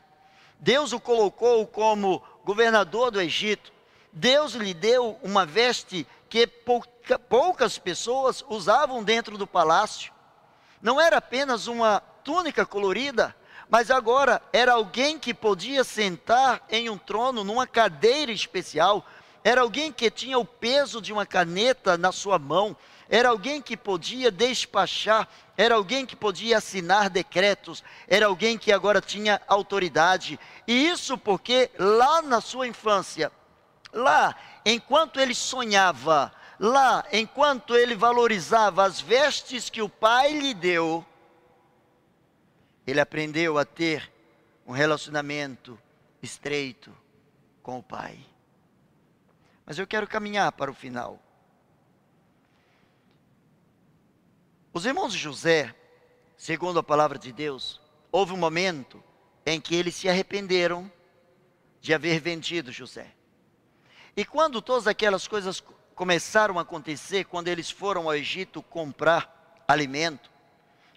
Deus 0.59 0.93
o 0.93 0.99
colocou 0.99 1.65
como 1.69 2.21
governador 2.45 3.13
do 3.13 3.21
Egito. 3.21 3.73
Deus 4.13 4.55
lhe 4.55 4.75
deu 4.75 5.17
uma 5.23 5.47
veste 5.47 6.05
que 6.29 6.45
pouca, 6.45 7.17
poucas 7.17 7.79
pessoas 7.79 8.45
usavam 8.49 9.05
dentro 9.05 9.39
do 9.39 9.47
palácio. 9.47 10.13
Não 10.83 11.01
era 11.01 11.19
apenas 11.19 11.69
uma 11.69 12.01
túnica 12.25 12.67
colorida, 12.67 13.37
mas 13.69 13.91
agora 13.91 14.41
era 14.53 14.73
alguém 14.73 15.19
que 15.19 15.35
podia 15.35 15.85
sentar 15.85 16.65
em 16.71 16.89
um 16.89 16.99
trono, 16.99 17.45
numa 17.45 17.67
cadeira 17.67 18.33
especial. 18.33 19.07
Era 19.45 19.61
alguém 19.61 19.93
que 19.93 20.11
tinha 20.11 20.39
o 20.39 20.45
peso 20.45 21.01
de 21.01 21.13
uma 21.13 21.27
caneta 21.27 21.97
na 21.97 22.13
sua 22.13 22.39
mão. 22.39 22.77
Era 23.09 23.29
alguém 23.29 23.61
que 23.61 23.77
podia 23.77 24.31
despachar. 24.31 25.29
Era 25.57 25.75
alguém 25.75 26.07
que 26.07 26.17
podia 26.17 26.59
assinar 26.59 27.11
decretos. 27.11 27.85
Era 28.07 28.27
alguém 28.27 28.57
que 28.57 28.73
agora 28.73 29.01
tinha 29.01 29.41
autoridade. 29.47 30.39
E 30.67 30.89
isso 30.89 31.17
porque 31.17 31.71
lá 31.79 32.23
na 32.23 32.41
sua 32.41 32.67
infância, 32.67 33.31
Lá, 33.93 34.35
enquanto 34.65 35.19
ele 35.19 35.35
sonhava, 35.35 36.33
lá, 36.59 37.05
enquanto 37.13 37.75
ele 37.75 37.95
valorizava 37.95 38.85
as 38.85 39.01
vestes 39.01 39.71
que 39.71 39.81
o 39.81 39.89
pai 39.89 40.33
lhe 40.33 40.53
deu, 40.53 41.05
ele 42.91 43.01
aprendeu 43.01 43.59
a 43.59 43.67
ter 43.67 44.11
um 44.67 44.73
relacionamento 44.73 45.79
estreito 46.23 46.91
com 47.63 47.79
o 47.79 47.83
pai. 47.83 48.19
Mas 49.67 49.79
eu 49.79 49.87
quero 49.87 50.09
caminhar 50.09 50.51
para 50.53 50.71
o 50.71 50.75
final. 50.75 51.21
Os 54.73 54.87
irmãos 54.87 55.13
de 55.13 55.19
José, 55.19 55.75
segundo 56.35 56.79
a 56.79 56.83
palavra 56.83 57.19
de 57.19 57.31
Deus, 57.31 57.79
houve 58.11 58.33
um 58.33 58.39
momento 58.39 59.05
em 59.45 59.61
que 59.61 59.75
eles 59.75 59.95
se 59.95 60.09
arrependeram 60.09 60.91
de 61.83 61.93
haver 61.93 62.21
vendido 62.21 62.73
José. 62.73 63.15
E 64.17 64.25
quando 64.25 64.63
todas 64.63 64.87
aquelas 64.87 65.29
coisas 65.29 65.63
começaram 65.95 66.59
a 66.59 66.63
acontecer, 66.63 67.25
quando 67.25 67.49
eles 67.49 67.71
foram 67.71 68.07
ao 68.07 68.15
Egito 68.15 68.63
comprar 68.63 69.63
alimento, 69.69 70.31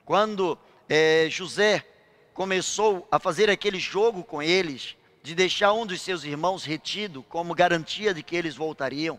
quando 0.06 0.58
é, 0.94 1.30
José 1.30 1.86
começou 2.34 3.08
a 3.10 3.18
fazer 3.18 3.50
aquele 3.50 3.80
jogo 3.80 4.26
com 4.26 4.44
eles, 4.44 4.98
de 5.24 5.34
deixar 5.34 5.72
um 5.72 5.86
dos 5.86 6.02
seus 6.02 6.26
irmãos 6.26 6.66
retido 6.66 7.24
como 7.24 7.56
garantia 7.56 8.14
de 8.14 8.22
que 8.22 8.36
eles 8.36 8.58
voltariam, 8.58 9.18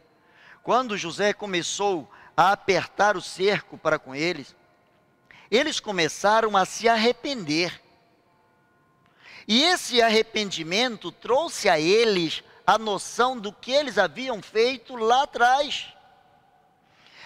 quando 0.62 0.98
José 0.98 1.32
começou 1.32 2.06
a 2.36 2.52
apertar 2.52 3.16
o 3.16 3.22
cerco 3.22 3.78
para 3.78 3.98
com 3.98 4.14
eles, 4.14 4.54
eles 5.50 5.80
começaram 5.80 6.58
a 6.58 6.66
se 6.66 6.90
arrepender. 6.90 7.80
E 9.48 9.62
esse 9.62 10.02
arrependimento 10.02 11.10
trouxe 11.10 11.70
a 11.70 11.80
eles 11.80 12.44
a 12.66 12.76
noção 12.76 13.38
do 13.38 13.50
que 13.50 13.72
eles 13.72 13.96
haviam 13.96 14.42
feito 14.42 14.94
lá 14.94 15.22
atrás. 15.22 15.86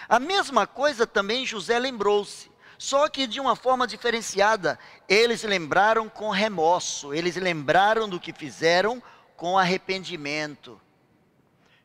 A 0.07 0.21
mesma 0.21 0.65
coisa 0.65 1.05
também 1.05 1.45
José 1.45 1.77
lembrou-se, 1.77 2.49
só 2.77 3.09
que 3.09 3.25
de 3.25 3.39
uma 3.39 3.55
forma 3.55 3.87
diferenciada. 3.87 4.77
Eles 5.07 5.43
lembraram 5.43 6.07
com 6.07 6.29
remorso, 6.29 7.13
eles 7.13 7.35
lembraram 7.35 8.07
do 8.07 8.19
que 8.19 8.31
fizeram 8.31 9.01
com 9.35 9.57
arrependimento. 9.57 10.79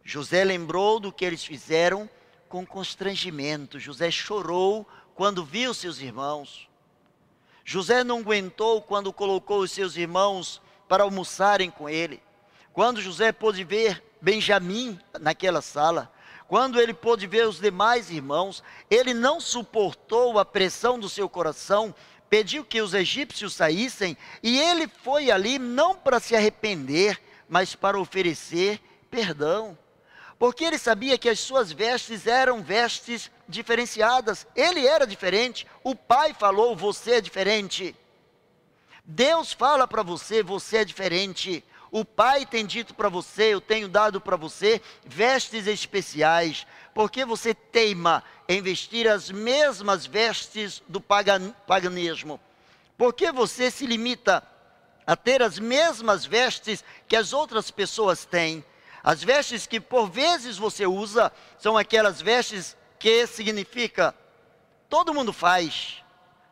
José 0.04 0.44
lembrou 0.44 0.98
do 0.98 1.12
que 1.12 1.24
eles 1.24 1.44
fizeram 1.44 2.08
com 2.48 2.66
constrangimento. 2.66 3.78
José 3.78 4.10
chorou 4.10 4.86
quando 5.14 5.44
viu 5.44 5.72
seus 5.72 6.00
irmãos. 6.00 6.68
José 7.64 8.02
não 8.02 8.18
aguentou 8.18 8.82
quando 8.82 9.12
colocou 9.12 9.60
os 9.60 9.70
seus 9.70 9.96
irmãos 9.96 10.60
para 10.88 11.04
almoçarem 11.04 11.70
com 11.70 11.88
ele. 11.88 12.22
Quando 12.72 13.00
José 13.00 13.30
pôde 13.32 13.62
ver 13.64 14.02
Benjamim 14.20 14.98
naquela 15.20 15.62
sala, 15.62 16.12
quando 16.52 16.78
ele 16.78 16.92
pôde 16.92 17.26
ver 17.26 17.48
os 17.48 17.58
demais 17.58 18.10
irmãos, 18.10 18.62
ele 18.90 19.14
não 19.14 19.40
suportou 19.40 20.38
a 20.38 20.44
pressão 20.44 20.98
do 20.98 21.08
seu 21.08 21.26
coração, 21.26 21.94
pediu 22.28 22.62
que 22.62 22.82
os 22.82 22.92
egípcios 22.92 23.54
saíssem, 23.54 24.18
e 24.42 24.60
ele 24.60 24.86
foi 24.86 25.30
ali 25.30 25.58
não 25.58 25.94
para 25.94 26.20
se 26.20 26.36
arrepender, 26.36 27.18
mas 27.48 27.74
para 27.74 27.98
oferecer 27.98 28.78
perdão 29.10 29.78
porque 30.38 30.64
ele 30.64 30.76
sabia 30.76 31.16
que 31.16 31.28
as 31.28 31.40
suas 31.40 31.72
vestes 31.72 32.26
eram 32.26 32.62
vestes 32.62 33.30
diferenciadas. 33.48 34.44
Ele 34.56 34.84
era 34.84 35.06
diferente. 35.06 35.64
O 35.84 35.94
pai 35.94 36.34
falou: 36.34 36.74
você 36.74 37.12
é 37.12 37.20
diferente. 37.20 37.94
Deus 39.04 39.52
fala 39.52 39.86
para 39.86 40.02
você: 40.02 40.42
você 40.42 40.78
é 40.78 40.84
diferente. 40.84 41.64
O 41.92 42.06
pai 42.06 42.46
tem 42.46 42.64
dito 42.64 42.94
para 42.94 43.10
você: 43.10 43.52
eu 43.52 43.60
tenho 43.60 43.86
dado 43.86 44.18
para 44.18 44.34
você 44.34 44.80
vestes 45.04 45.66
especiais. 45.66 46.66
Porque 46.94 47.24
você 47.24 47.54
teima 47.54 48.24
em 48.48 48.62
vestir 48.62 49.06
as 49.06 49.30
mesmas 49.30 50.06
vestes 50.06 50.82
do 50.88 51.00
paganismo? 51.00 52.40
Porque 52.96 53.30
você 53.30 53.70
se 53.70 53.86
limita 53.86 54.42
a 55.06 55.14
ter 55.14 55.42
as 55.42 55.58
mesmas 55.58 56.24
vestes 56.24 56.82
que 57.06 57.14
as 57.16 57.34
outras 57.34 57.70
pessoas 57.70 58.24
têm? 58.24 58.64
As 59.04 59.22
vestes 59.22 59.66
que 59.66 59.80
por 59.80 60.08
vezes 60.08 60.56
você 60.56 60.86
usa 60.86 61.30
são 61.58 61.76
aquelas 61.76 62.22
vestes 62.22 62.76
que 62.98 63.26
significa 63.26 64.14
todo 64.88 65.12
mundo 65.12 65.32
faz, 65.32 66.02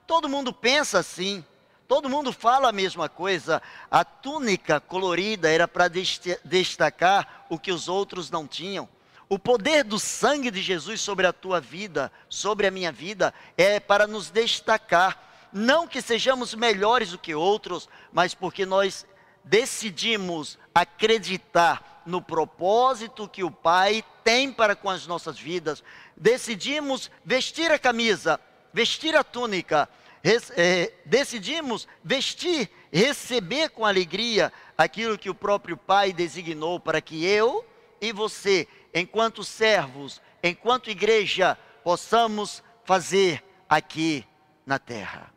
todo 0.06 0.28
mundo 0.28 0.52
pensa 0.52 0.98
assim, 0.98 1.44
todo 1.90 2.08
mundo 2.08 2.32
fala 2.32 2.68
a 2.68 2.72
mesma 2.72 3.08
coisa. 3.08 3.60
A 3.90 4.04
túnica 4.04 4.78
colorida 4.78 5.50
era 5.50 5.66
para 5.66 5.88
destacar 5.88 7.46
o 7.50 7.58
que 7.58 7.72
os 7.72 7.88
outros 7.88 8.30
não 8.30 8.46
tinham. 8.46 8.88
O 9.28 9.40
poder 9.40 9.82
do 9.82 9.98
sangue 9.98 10.52
de 10.52 10.62
Jesus 10.62 11.00
sobre 11.00 11.26
a 11.26 11.32
tua 11.32 11.60
vida, 11.60 12.12
sobre 12.28 12.68
a 12.68 12.70
minha 12.70 12.92
vida, 12.92 13.34
é 13.56 13.80
para 13.80 14.06
nos 14.06 14.30
destacar. 14.30 15.48
Não 15.52 15.84
que 15.84 16.00
sejamos 16.00 16.54
melhores 16.54 17.10
do 17.10 17.18
que 17.18 17.34
outros, 17.34 17.88
mas 18.12 18.34
porque 18.34 18.64
nós 18.64 19.04
decidimos 19.42 20.60
acreditar 20.72 22.04
no 22.06 22.22
propósito 22.22 23.26
que 23.26 23.42
o 23.42 23.50
Pai 23.50 24.04
tem 24.22 24.52
para 24.52 24.76
com 24.76 24.88
as 24.88 25.08
nossas 25.08 25.40
vidas, 25.40 25.82
decidimos 26.16 27.10
vestir 27.24 27.72
a 27.72 27.80
camisa, 27.80 28.38
vestir 28.72 29.16
a 29.16 29.24
túnica, 29.24 29.88
é, 30.22 30.92
decidimos 31.04 31.88
vestir, 32.04 32.70
receber 32.92 33.70
com 33.70 33.86
alegria 33.86 34.52
aquilo 34.76 35.18
que 35.18 35.30
o 35.30 35.34
próprio 35.34 35.76
Pai 35.76 36.12
designou 36.12 36.78
para 36.78 37.00
que 37.00 37.24
eu 37.24 37.64
e 38.00 38.12
você, 38.12 38.68
enquanto 38.94 39.44
servos, 39.44 40.20
enquanto 40.42 40.90
igreja, 40.90 41.56
possamos 41.82 42.62
fazer 42.84 43.42
aqui 43.68 44.26
na 44.66 44.78
terra. 44.78 45.32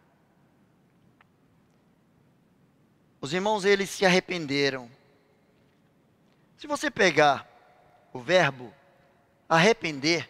Os 3.21 3.33
irmãos, 3.33 3.63
eles 3.63 3.89
se 3.89 4.05
arrependeram. 4.05 4.91
Se 6.57 6.67
você 6.67 6.91
pegar 6.91 7.47
o 8.11 8.19
verbo 8.19 8.73
arrepender, 9.47 10.29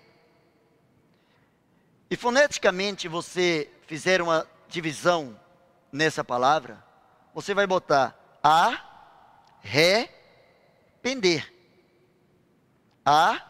e 2.09 2.15
foneticamente 2.15 3.07
você 3.07 3.67
fizer 3.87 4.21
uma 4.21 4.47
divisão 4.67 5.39
nessa 5.91 6.23
palavra, 6.23 6.83
você 7.33 7.53
vai 7.53 7.67
botar 7.67 8.15
a, 8.43 8.77
ré, 9.61 10.09
pender. 11.01 11.51
A, 13.05 13.41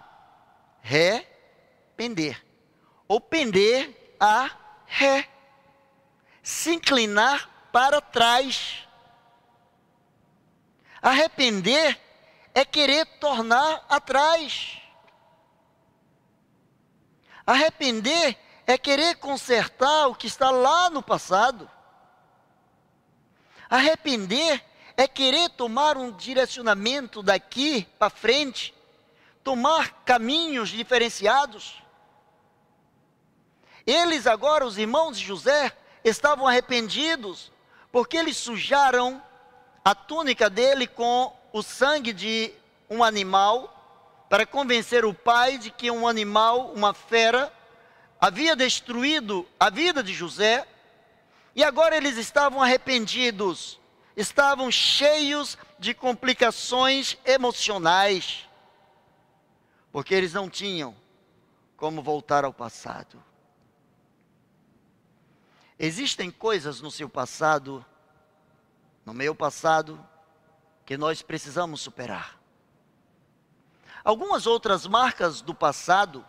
ré, 0.81 1.27
pender. 1.95 2.43
Ou 3.07 3.19
pender 3.19 4.15
a, 4.19 4.51
ré. 4.85 5.27
Se 6.41 6.73
inclinar 6.73 7.49
para 7.71 8.01
trás. 8.01 8.87
Arrepender 11.01 11.99
é 12.53 12.63
querer 12.63 13.05
tornar 13.19 13.85
atrás. 13.89 14.77
Arrepender 17.45 18.37
é 18.65 18.77
querer 18.77 19.15
consertar 19.15 20.07
o 20.07 20.15
que 20.15 20.27
está 20.27 20.49
lá 20.49 20.89
no 20.89 21.03
passado. 21.03 21.69
Arrepender 23.69 24.63
é 24.95 25.07
querer 25.07 25.49
tomar 25.49 25.97
um 25.97 26.11
direcionamento 26.11 27.23
daqui 27.23 27.87
para 27.97 28.09
frente, 28.09 28.73
tomar 29.43 30.03
caminhos 30.05 30.69
diferenciados. 30.69 31.81
Eles 33.85 34.27
agora, 34.27 34.65
os 34.65 34.77
irmãos 34.77 35.17
de 35.17 35.25
José, 35.25 35.75
estavam 36.03 36.47
arrependidos, 36.47 37.51
porque 37.91 38.15
eles 38.15 38.37
sujaram 38.37 39.21
a 39.83 39.93
túnica 39.93 40.49
dele 40.49 40.87
com 40.87 41.35
o 41.51 41.61
sangue 41.61 42.13
de 42.13 42.53
um 42.89 43.03
animal, 43.03 43.69
para 44.29 44.45
convencer 44.45 45.05
o 45.05 45.13
pai 45.13 45.57
de 45.57 45.69
que 45.69 45.91
um 45.91 46.07
animal, 46.07 46.71
uma 46.73 46.93
fera, 46.93 47.53
havia 48.23 48.55
destruído 48.55 49.45
a 49.59 49.69
vida 49.69 50.01
de 50.01 50.13
José, 50.13 50.65
e 51.53 51.61
agora 51.61 51.97
eles 51.97 52.15
estavam 52.15 52.61
arrependidos, 52.61 53.77
estavam 54.15 54.71
cheios 54.71 55.57
de 55.77 55.93
complicações 55.93 57.17
emocionais, 57.25 58.47
porque 59.91 60.15
eles 60.15 60.31
não 60.31 60.49
tinham 60.49 60.95
como 61.75 62.01
voltar 62.01 62.45
ao 62.45 62.53
passado. 62.53 63.21
Existem 65.77 66.31
coisas 66.31 66.79
no 66.79 66.89
seu 66.89 67.09
passado 67.09 67.85
no 69.05 69.13
meu 69.13 69.35
passado 69.35 69.99
que 70.85 70.95
nós 70.95 71.21
precisamos 71.21 71.81
superar. 71.81 72.39
Algumas 74.01 74.47
outras 74.47 74.87
marcas 74.87 75.41
do 75.41 75.53
passado 75.53 76.25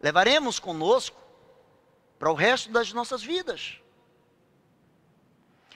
levaremos 0.00 0.58
conosco 0.58 1.20
para 2.18 2.30
o 2.30 2.34
resto 2.34 2.70
das 2.70 2.92
nossas 2.92 3.22
vidas. 3.22 3.80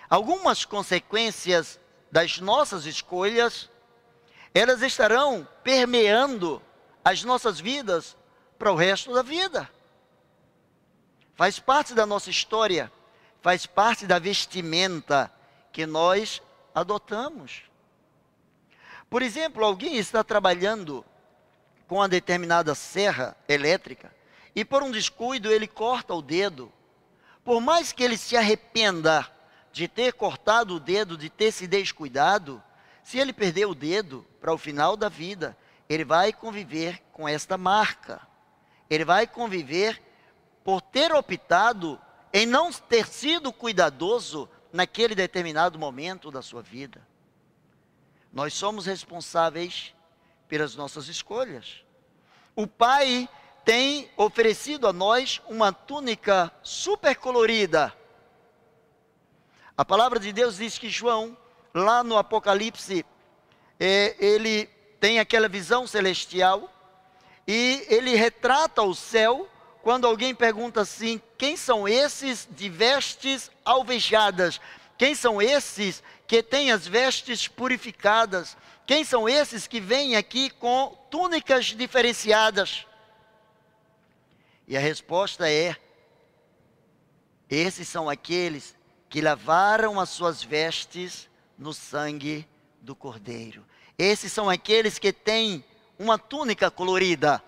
Algumas 0.08 0.64
consequências 0.64 1.78
das 2.10 2.40
nossas 2.40 2.84
escolhas, 2.84 3.70
elas 4.52 4.82
estarão 4.82 5.46
permeando 5.62 6.60
as 7.04 7.22
nossas 7.22 7.60
vidas 7.60 8.16
para 8.58 8.72
o 8.72 8.76
resto 8.76 9.12
da 9.14 9.22
vida. 9.22 9.70
Faz 11.34 11.58
parte 11.58 11.94
da 11.94 12.04
nossa 12.04 12.28
história, 12.28 12.92
faz 13.40 13.64
parte 13.66 14.06
da 14.06 14.18
vestimenta 14.18 15.32
que 15.72 15.86
nós 15.86 16.42
adotamos. 16.74 17.62
Por 19.08 19.22
exemplo, 19.22 19.64
alguém 19.64 19.96
está 19.96 20.22
trabalhando 20.22 21.04
com 21.90 21.96
uma 21.96 22.08
determinada 22.08 22.72
serra 22.72 23.36
elétrica 23.48 24.14
e 24.54 24.64
por 24.64 24.80
um 24.80 24.92
descuido 24.92 25.50
ele 25.50 25.66
corta 25.66 26.14
o 26.14 26.22
dedo. 26.22 26.72
por 27.42 27.60
mais 27.60 27.90
que 27.90 28.04
ele 28.04 28.16
se 28.16 28.36
arrependa 28.36 29.28
de 29.72 29.88
ter 29.88 30.12
cortado 30.12 30.76
o 30.76 30.78
dedo, 30.78 31.18
de 31.18 31.28
ter 31.28 31.50
se 31.50 31.66
descuidado, 31.66 32.62
se 33.02 33.18
ele 33.18 33.32
perder 33.32 33.66
o 33.66 33.74
dedo 33.74 34.24
para 34.40 34.54
o 34.54 34.58
final 34.58 34.96
da 34.96 35.08
vida, 35.08 35.58
ele 35.88 36.04
vai 36.04 36.32
conviver 36.32 37.02
com 37.12 37.28
esta 37.28 37.58
marca. 37.58 38.20
Ele 38.88 39.04
vai 39.04 39.26
conviver 39.26 40.00
por 40.62 40.80
ter 40.80 41.12
optado 41.12 42.00
em 42.32 42.46
não 42.46 42.72
ter 42.72 43.04
sido 43.08 43.52
cuidadoso 43.52 44.48
naquele 44.72 45.16
determinado 45.16 45.76
momento 45.76 46.30
da 46.30 46.40
sua 46.40 46.62
vida. 46.62 47.04
Nós 48.32 48.54
somos 48.54 48.86
responsáveis 48.86 49.92
pelas 50.50 50.74
nossas 50.74 51.06
escolhas. 51.06 51.84
O 52.56 52.66
Pai 52.66 53.28
tem 53.64 54.10
oferecido 54.16 54.88
a 54.88 54.92
nós 54.92 55.40
uma 55.46 55.72
túnica 55.72 56.52
super 56.60 57.14
colorida. 57.14 57.94
A 59.76 59.84
palavra 59.84 60.18
de 60.18 60.32
Deus 60.32 60.56
diz 60.56 60.76
que 60.76 60.90
João, 60.90 61.38
lá 61.72 62.02
no 62.02 62.18
Apocalipse, 62.18 63.06
é, 63.78 64.16
ele 64.18 64.66
tem 64.98 65.20
aquela 65.20 65.48
visão 65.48 65.86
celestial 65.86 66.68
e 67.46 67.86
ele 67.88 68.16
retrata 68.16 68.82
o 68.82 68.94
céu 68.94 69.48
quando 69.82 70.06
alguém 70.06 70.34
pergunta 70.34 70.80
assim: 70.80 71.22
quem 71.38 71.56
são 71.56 71.86
esses 71.86 72.48
de 72.50 72.68
vestes 72.68 73.52
alvejadas? 73.64 74.60
Quem 74.98 75.14
são 75.14 75.40
esses 75.40 76.02
que 76.30 76.44
têm 76.44 76.70
as 76.70 76.86
vestes 76.86 77.48
purificadas? 77.48 78.56
Quem 78.86 79.02
são 79.02 79.28
esses 79.28 79.66
que 79.66 79.80
vêm 79.80 80.14
aqui 80.14 80.48
com 80.48 80.96
túnicas 81.10 81.64
diferenciadas? 81.66 82.86
E 84.64 84.76
a 84.76 84.80
resposta 84.80 85.50
é: 85.50 85.74
esses 87.48 87.88
são 87.88 88.08
aqueles 88.08 88.76
que 89.08 89.20
lavaram 89.20 89.98
as 89.98 90.10
suas 90.10 90.40
vestes 90.40 91.28
no 91.58 91.74
sangue 91.74 92.46
do 92.80 92.94
Cordeiro. 92.94 93.66
Esses 93.98 94.32
são 94.32 94.48
aqueles 94.48 95.00
que 95.00 95.12
têm 95.12 95.64
uma 95.98 96.16
túnica 96.16 96.70
colorida 96.70 97.42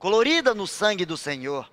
colorida 0.00 0.52
no 0.52 0.66
sangue 0.66 1.06
do 1.06 1.16
Senhor. 1.16 1.70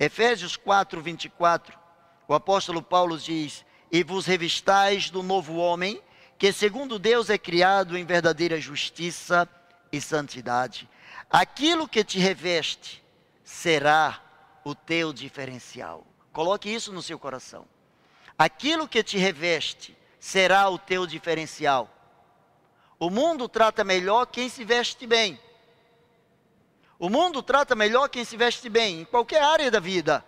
Efésios 0.00 0.56
4, 0.56 0.98
24, 1.02 1.78
o 2.26 2.32
apóstolo 2.32 2.80
Paulo 2.80 3.18
diz: 3.18 3.66
E 3.90 4.02
vos 4.02 4.26
revistais 4.26 5.10
do 5.10 5.22
novo 5.22 5.56
homem, 5.56 6.02
que 6.38 6.52
segundo 6.52 6.98
Deus 6.98 7.30
é 7.30 7.38
criado 7.38 7.96
em 7.96 8.04
verdadeira 8.04 8.60
justiça 8.60 9.48
e 9.92 10.00
santidade. 10.00 10.88
Aquilo 11.30 11.88
que 11.88 12.04
te 12.04 12.18
reveste 12.18 13.02
será 13.42 14.20
o 14.64 14.74
teu 14.74 15.12
diferencial. 15.12 16.06
Coloque 16.32 16.68
isso 16.68 16.92
no 16.92 17.02
seu 17.02 17.18
coração. 17.18 17.66
Aquilo 18.36 18.88
que 18.88 19.02
te 19.02 19.16
reveste 19.16 19.96
será 20.18 20.68
o 20.68 20.78
teu 20.78 21.06
diferencial. 21.06 21.88
O 22.98 23.08
mundo 23.08 23.48
trata 23.48 23.84
melhor 23.84 24.26
quem 24.26 24.48
se 24.48 24.64
veste 24.64 25.06
bem. 25.06 25.38
O 26.98 27.08
mundo 27.08 27.42
trata 27.42 27.74
melhor 27.74 28.08
quem 28.08 28.24
se 28.24 28.36
veste 28.36 28.68
bem, 28.68 29.02
em 29.02 29.04
qualquer 29.04 29.42
área 29.42 29.70
da 29.70 29.80
vida. 29.80 30.24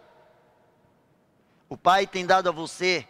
O 1.69 1.77
Pai 1.77 2.07
tem 2.07 2.25
dado 2.25 2.49
a 2.49 2.53
você 2.53 3.07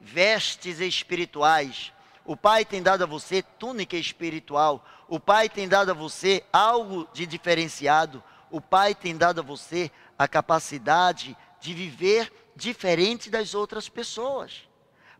vestes 0.00 0.80
espirituais. 0.80 1.92
O 2.24 2.36
Pai 2.36 2.64
tem 2.64 2.82
dado 2.82 3.02
a 3.04 3.06
você 3.06 3.42
túnica 3.42 3.96
espiritual. 3.96 4.84
O 5.08 5.18
Pai 5.18 5.48
tem 5.48 5.68
dado 5.68 5.90
a 5.90 5.94
você 5.94 6.44
algo 6.52 7.08
de 7.12 7.26
diferenciado. 7.26 8.22
O 8.50 8.60
Pai 8.60 8.94
tem 8.94 9.16
dado 9.16 9.40
a 9.40 9.44
você 9.44 9.90
a 10.18 10.28
capacidade 10.28 11.36
de 11.60 11.74
viver 11.74 12.32
diferente 12.54 13.30
das 13.30 13.54
outras 13.54 13.88
pessoas 13.88 14.68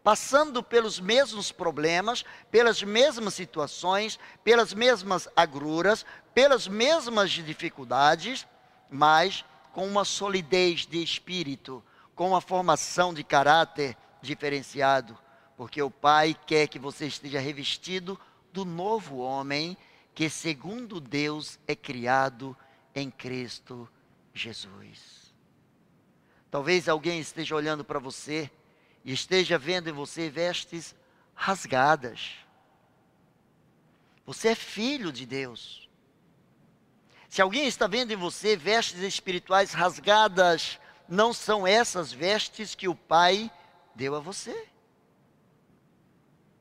passando 0.09 0.62
pelos 0.62 0.99
mesmos 0.99 1.53
problemas, 1.53 2.24
pelas 2.51 2.83
mesmas 2.83 3.35
situações, 3.35 4.18
pelas 4.43 4.72
mesmas 4.72 5.29
agruras, 5.37 6.07
pelas 6.33 6.66
mesmas 6.66 7.31
dificuldades, 7.31 8.47
mas 8.89 9.45
com 9.72 9.87
uma 9.87 10.07
solidez 10.07 10.87
de 10.87 11.03
espírito, 11.03 11.85
com 12.14 12.29
uma 12.29 12.41
formação 12.41 13.12
de 13.12 13.22
caráter 13.22 13.97
diferenciado, 14.21 15.19
porque 15.57 15.83
o 15.83 15.91
Pai 15.91 16.37
quer 16.47 16.69
que 16.69 16.79
você 16.79 17.07
esteja 17.07 17.41
revestido 17.41 18.19
do 18.53 18.64
novo 18.64 19.19
homem 19.19 19.77
que, 20.14 20.29
segundo 20.29 21.01
Deus, 21.01 21.59
é 21.66 21.75
criado 21.77 22.57
em 22.95 23.11
Cristo 23.11 23.89
Jesus. 24.35 25.33
Talvez 26.51 26.89
alguém 26.89 27.21
esteja 27.21 27.55
olhando 27.55 27.85
para 27.85 27.99
você 27.99 28.51
e 29.05 29.12
esteja 29.12 29.59
vendo 29.59 29.89
em 29.89 29.93
você 29.93 30.31
vestes 30.31 30.95
rasgadas. 31.35 32.37
Você 34.25 34.49
é 34.49 34.55
filho 34.55 35.12
de 35.12 35.25
Deus. 35.25 35.89
Se 37.29 37.43
alguém 37.43 37.66
está 37.66 37.87
vendo 37.87 38.12
em 38.12 38.16
você 38.16 38.57
vestes 38.57 39.01
espirituais 39.01 39.73
rasgadas, 39.73 40.81
não 41.09 41.33
são 41.33 41.66
essas 41.66 42.12
vestes 42.12 42.75
que 42.75 42.89
o 42.89 42.95
Pai 42.95 43.51
deu 43.99 44.14
a 44.14 44.20
você. 44.20 44.68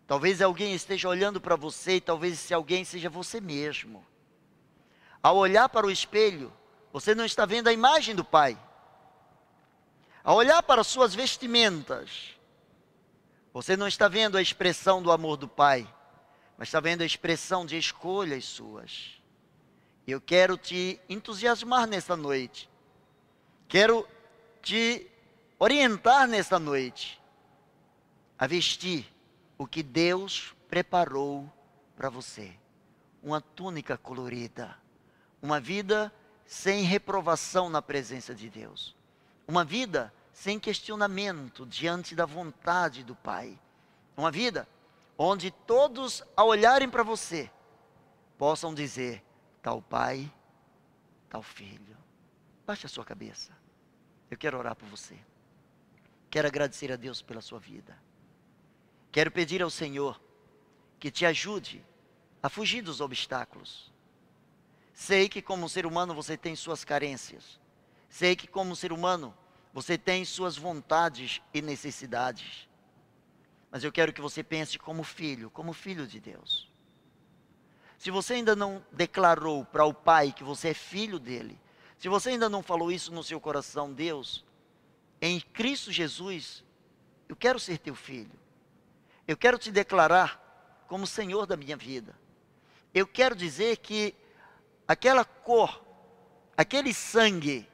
Talvez 0.08 0.42
alguém 0.42 0.74
esteja 0.74 1.08
olhando 1.08 1.40
para 1.40 1.56
você 1.56 1.98
e 1.98 2.02
talvez 2.02 2.34
esse 2.34 2.52
alguém 2.52 2.84
seja 2.84 3.12
você 3.12 3.40
mesmo. 3.40 4.04
Ao 5.22 5.38
olhar 5.38 5.70
para 5.70 5.86
o 5.86 5.92
espelho, 5.92 6.52
você 6.92 7.14
não 7.14 7.24
está 7.24 7.46
vendo 7.46 7.68
a 7.68 7.74
imagem 7.74 8.16
do 8.16 8.26
Pai. 8.26 8.58
Ao 10.24 10.36
olhar 10.36 10.64
para 10.64 10.84
suas 10.84 11.14
vestimentas, 11.14 12.36
você 13.54 13.78
não 13.78 13.88
está 13.88 14.08
vendo 14.08 14.36
a 14.36 14.42
expressão 14.42 15.00
do 15.00 15.12
amor 15.12 15.38
do 15.38 15.48
Pai, 15.48 15.88
mas 16.58 16.70
está 16.70 16.80
vendo 16.80 17.04
a 17.04 17.06
expressão 17.06 17.68
de 17.68 17.78
escolhas 17.78 18.46
suas. 18.46 19.22
Eu 20.08 20.20
quero 20.20 20.58
te 20.58 21.00
entusiasmar 21.08 21.86
nesta 21.86 22.16
noite. 22.16 22.68
Quero 23.68 24.08
te 24.64 25.06
orientar 25.60 26.28
nesta 26.28 26.58
noite 26.58 27.17
a 28.38 28.46
vestir 28.48 29.12
o 29.58 29.66
que 29.66 29.82
Deus 29.82 30.56
preparou 30.70 31.52
para 31.96 32.10
você. 32.10 32.54
Uma 33.22 33.42
túnica 33.42 33.98
colorida, 33.98 34.78
uma 35.42 35.60
vida 35.60 36.14
sem 36.46 36.84
reprovação 36.84 37.70
na 37.70 37.82
presença 37.82 38.34
de 38.34 38.50
Deus. 38.50 38.96
Uma 39.48 39.66
vida 39.66 40.14
sem 40.32 40.60
questionamento 40.60 41.66
diante 41.66 42.16
da 42.16 42.26
vontade 42.26 43.04
do 43.04 43.16
Pai. 43.16 43.60
Uma 44.16 44.32
vida 44.32 44.68
onde 45.18 45.50
todos, 45.50 46.24
ao 46.36 46.48
olharem 46.48 46.90
para 46.90 47.04
você, 47.04 47.50
possam 48.38 48.74
dizer: 48.74 49.24
tal 49.62 49.82
pai, 49.82 50.32
tal 51.30 51.42
filho. 51.42 51.98
Baixe 52.66 52.86
a 52.86 52.90
sua 52.90 53.04
cabeça. 53.04 53.52
Eu 54.30 54.38
quero 54.38 54.58
orar 54.58 54.76
por 54.76 54.88
você. 54.88 55.18
Quero 56.30 56.48
agradecer 56.48 56.92
a 56.92 56.96
Deus 56.96 57.22
pela 57.22 57.42
sua 57.42 57.60
vida. 57.60 57.98
Quero 59.12 59.32
pedir 59.32 59.62
ao 59.62 59.70
Senhor 59.70 60.20
que 61.00 61.12
te 61.12 61.26
ajude 61.26 61.84
a 62.42 62.50
fugir 62.50 62.82
dos 62.82 63.02
obstáculos. 63.02 63.92
Sei 64.94 65.30
que, 65.30 65.42
como 65.42 65.70
ser 65.70 65.86
humano, 65.86 66.14
você 66.14 66.36
tem 66.36 66.56
suas 66.56 66.84
carências. 66.84 67.60
Sei 68.10 68.36
que, 68.36 68.48
como 68.48 68.76
ser 68.76 68.92
humano, 68.92 69.36
você 69.74 69.98
tem 69.98 70.26
suas 70.26 70.58
vontades 70.58 71.42
e 71.54 71.62
necessidades. 71.62 72.68
Mas 73.70 73.84
eu 73.84 73.92
quero 73.92 74.12
que 74.12 74.22
você 74.22 74.44
pense 74.44 74.80
como 74.80 75.04
filho, 75.04 75.50
como 75.52 75.74
filho 75.74 76.08
de 76.08 76.20
Deus. 76.20 76.68
Se 77.98 78.10
você 78.10 78.36
ainda 78.36 78.56
não 78.56 78.84
declarou 78.92 79.66
para 79.66 79.86
o 79.86 79.94
Pai 79.94 80.32
que 80.32 80.44
você 80.44 80.70
é 80.70 80.74
filho 80.74 81.20
dele, 81.20 81.60
se 81.98 82.08
você 82.08 82.30
ainda 82.30 82.48
não 82.48 82.62
falou 82.62 82.92
isso 82.92 83.12
no 83.12 83.24
seu 83.24 83.40
coração, 83.40 83.92
Deus, 83.92 84.46
em 85.22 85.40
Cristo 85.40 85.92
Jesus, 85.92 86.64
eu 87.28 87.36
quero 87.36 87.60
ser 87.60 87.80
teu 87.80 87.96
filho. 87.96 88.32
Eu 89.28 89.36
quero 89.36 89.58
te 89.58 89.72
declarar 89.72 90.86
como 90.88 91.06
Senhor 91.06 91.46
da 91.46 91.58
minha 91.58 91.76
vida. 91.76 92.18
Eu 92.94 93.06
quero 93.06 93.36
dizer 93.36 93.78
que 93.78 94.16
aquela 94.88 95.26
cor, 95.26 95.84
aquele 96.56 96.94
sangue 96.94 97.68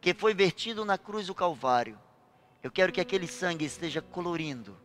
que 0.00 0.14
foi 0.14 0.32
vertido 0.32 0.84
na 0.84 0.96
cruz 0.96 1.26
do 1.26 1.34
Calvário. 1.34 1.98
Eu 2.62 2.70
quero 2.70 2.92
que 2.92 3.00
aquele 3.00 3.26
sangue 3.26 3.64
esteja 3.64 4.00
colorindo 4.00 4.78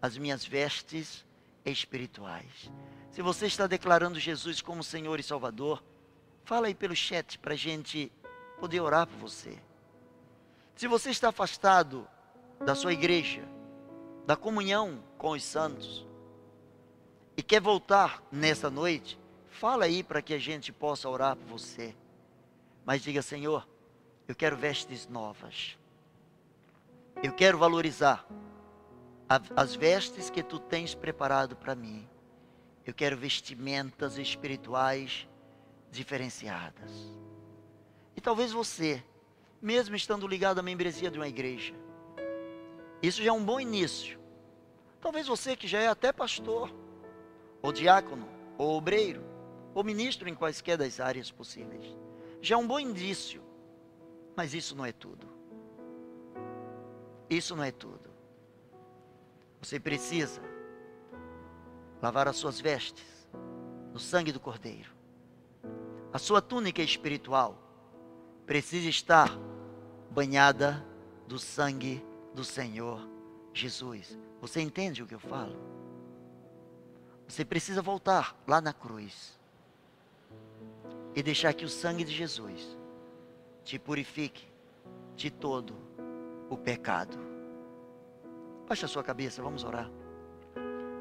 as 0.00 0.18
minhas 0.18 0.44
vestes 0.44 1.24
espirituais. 1.64 2.70
Se 3.10 3.22
você 3.22 3.46
está 3.46 3.66
declarando 3.66 4.18
Jesus 4.18 4.60
como 4.60 4.82
Senhor 4.82 5.20
e 5.20 5.22
Salvador, 5.22 5.82
fala 6.44 6.66
aí 6.66 6.74
pelo 6.74 6.96
chat 6.96 7.38
para 7.38 7.54
a 7.54 7.56
gente 7.56 8.10
poder 8.58 8.80
orar 8.80 9.06
por 9.06 9.16
você. 9.16 9.58
Se 10.74 10.88
você 10.88 11.10
está 11.10 11.28
afastado 11.28 12.08
da 12.64 12.74
sua 12.74 12.92
igreja, 12.92 13.46
da 14.26 14.36
comunhão 14.36 15.02
com 15.22 15.30
os 15.30 15.44
santos, 15.44 16.04
e 17.36 17.44
quer 17.44 17.60
voltar 17.60 18.20
nessa 18.32 18.68
noite, 18.68 19.16
fala 19.48 19.84
aí 19.84 20.02
para 20.02 20.20
que 20.20 20.34
a 20.34 20.38
gente 20.38 20.72
possa 20.72 21.08
orar 21.08 21.36
por 21.36 21.46
você. 21.46 21.94
Mas 22.84 23.02
diga, 23.02 23.22
Senhor, 23.22 23.64
eu 24.26 24.34
quero 24.34 24.56
vestes 24.56 25.06
novas. 25.06 25.78
Eu 27.22 27.32
quero 27.32 27.56
valorizar 27.56 28.26
as 29.54 29.76
vestes 29.76 30.28
que 30.28 30.42
tu 30.42 30.58
tens 30.58 30.92
preparado 30.92 31.54
para 31.54 31.76
mim. 31.76 32.04
Eu 32.84 32.92
quero 32.92 33.16
vestimentas 33.16 34.18
espirituais 34.18 35.28
diferenciadas. 35.88 36.90
E 38.16 38.20
talvez 38.20 38.50
você, 38.50 39.00
mesmo 39.62 39.94
estando 39.94 40.26
ligado 40.26 40.58
à 40.58 40.62
membresia 40.62 41.12
de 41.12 41.18
uma 41.20 41.28
igreja, 41.28 41.74
isso 43.00 43.22
já 43.22 43.30
é 43.30 43.32
um 43.32 43.44
bom 43.44 43.60
início. 43.60 44.20
Talvez 45.02 45.26
você 45.26 45.56
que 45.56 45.66
já 45.66 45.80
é 45.80 45.88
até 45.88 46.12
pastor, 46.12 46.72
ou 47.60 47.72
diácono, 47.72 48.28
ou 48.56 48.76
obreiro, 48.76 49.24
ou 49.74 49.82
ministro 49.82 50.28
em 50.28 50.34
quaisquer 50.34 50.78
das 50.78 51.00
áreas 51.00 51.28
possíveis, 51.28 51.84
já 52.40 52.54
é 52.54 52.58
um 52.58 52.66
bom 52.66 52.78
indício. 52.78 53.42
Mas 54.36 54.54
isso 54.54 54.76
não 54.76 54.86
é 54.86 54.92
tudo. 54.92 55.26
Isso 57.28 57.56
não 57.56 57.64
é 57.64 57.72
tudo. 57.72 58.10
Você 59.60 59.80
precisa 59.80 60.40
lavar 62.00 62.28
as 62.28 62.36
suas 62.36 62.60
vestes 62.60 63.28
no 63.92 63.98
sangue 63.98 64.30
do 64.30 64.38
Cordeiro. 64.38 64.92
A 66.12 66.18
sua 66.18 66.40
túnica 66.40 66.80
espiritual 66.80 67.58
precisa 68.46 68.88
estar 68.88 69.36
banhada 70.10 70.86
do 71.26 71.40
sangue 71.40 72.04
do 72.34 72.44
Senhor 72.44 73.00
Jesus. 73.52 74.16
Você 74.42 74.60
entende 74.60 75.04
o 75.04 75.06
que 75.06 75.14
eu 75.14 75.20
falo? 75.20 75.56
Você 77.28 77.44
precisa 77.44 77.80
voltar 77.80 78.36
lá 78.44 78.60
na 78.60 78.72
cruz 78.72 79.38
e 81.14 81.22
deixar 81.22 81.54
que 81.54 81.64
o 81.64 81.68
sangue 81.68 82.02
de 82.02 82.12
Jesus 82.12 82.76
te 83.62 83.78
purifique 83.78 84.44
de 85.14 85.30
todo 85.30 85.76
o 86.50 86.56
pecado. 86.56 87.16
Baixa 88.68 88.86
a 88.86 88.88
sua 88.88 89.04
cabeça, 89.04 89.40
vamos 89.40 89.62
orar. 89.62 89.88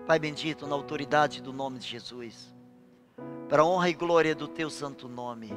Pai 0.05 0.19
bendito, 0.19 0.67
na 0.67 0.75
autoridade 0.75 1.41
do 1.41 1.51
nome 1.51 1.79
de 1.79 1.87
Jesus, 1.87 2.53
para 3.49 3.63
a 3.63 3.65
honra 3.65 3.89
e 3.89 3.93
glória 3.93 4.35
do 4.35 4.47
teu 4.47 4.69
santo 4.69 5.09
nome, 5.09 5.49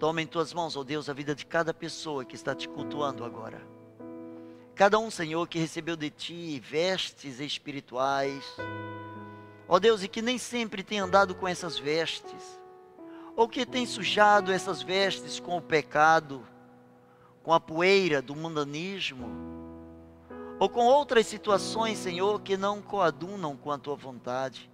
toma 0.00 0.20
em 0.20 0.26
tuas 0.26 0.52
mãos, 0.52 0.76
ó 0.76 0.80
oh 0.80 0.84
Deus, 0.84 1.08
a 1.08 1.12
vida 1.12 1.32
de 1.32 1.46
cada 1.46 1.72
pessoa 1.72 2.24
que 2.24 2.34
está 2.34 2.56
te 2.56 2.68
cultuando 2.68 3.24
agora. 3.24 3.62
Cada 4.82 4.98
um, 4.98 5.12
Senhor, 5.12 5.46
que 5.46 5.60
recebeu 5.60 5.94
de 5.94 6.10
ti 6.10 6.58
vestes 6.58 7.38
espirituais, 7.38 8.44
ó 9.68 9.78
Deus, 9.78 10.02
e 10.02 10.08
que 10.08 10.20
nem 10.20 10.38
sempre 10.38 10.82
tem 10.82 10.98
andado 10.98 11.36
com 11.36 11.46
essas 11.46 11.78
vestes, 11.78 12.60
ou 13.36 13.48
que 13.48 13.64
tem 13.64 13.86
sujado 13.86 14.50
essas 14.50 14.82
vestes 14.82 15.38
com 15.38 15.56
o 15.56 15.62
pecado, 15.62 16.44
com 17.44 17.52
a 17.52 17.60
poeira 17.60 18.20
do 18.20 18.34
mundanismo, 18.34 19.28
ou 20.58 20.68
com 20.68 20.84
outras 20.84 21.28
situações, 21.28 21.98
Senhor, 21.98 22.40
que 22.40 22.56
não 22.56 22.82
coadunam 22.82 23.56
com 23.56 23.70
a 23.70 23.78
tua 23.78 23.94
vontade. 23.94 24.68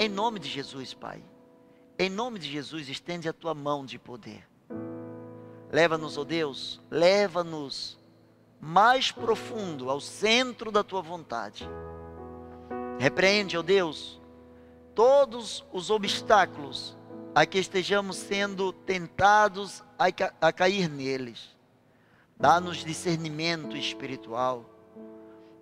Em 0.00 0.08
nome 0.08 0.40
de 0.40 0.48
Jesus, 0.48 0.94
Pai. 0.94 1.22
Em 1.96 2.10
nome 2.10 2.40
de 2.40 2.50
Jesus, 2.50 2.88
estende 2.88 3.28
a 3.28 3.32
tua 3.32 3.54
mão 3.54 3.86
de 3.86 4.00
poder. 4.00 4.44
Leva-nos, 5.70 6.18
ó 6.18 6.24
Deus, 6.24 6.80
leva-nos 6.90 8.04
mais 8.66 9.12
profundo 9.12 9.88
ao 9.88 10.00
centro 10.00 10.72
da 10.72 10.82
tua 10.82 11.00
vontade. 11.00 11.68
Repreende, 12.98 13.56
ó 13.56 13.60
oh 13.60 13.62
Deus, 13.62 14.20
todos 14.92 15.64
os 15.72 15.88
obstáculos 15.88 16.96
a 17.32 17.46
que 17.46 17.58
estejamos 17.58 18.16
sendo 18.16 18.72
tentados 18.72 19.84
a, 19.96 20.06
a 20.40 20.52
cair 20.52 20.90
neles. 20.90 21.56
Dá-nos 22.36 22.78
discernimento 22.78 23.76
espiritual. 23.76 24.64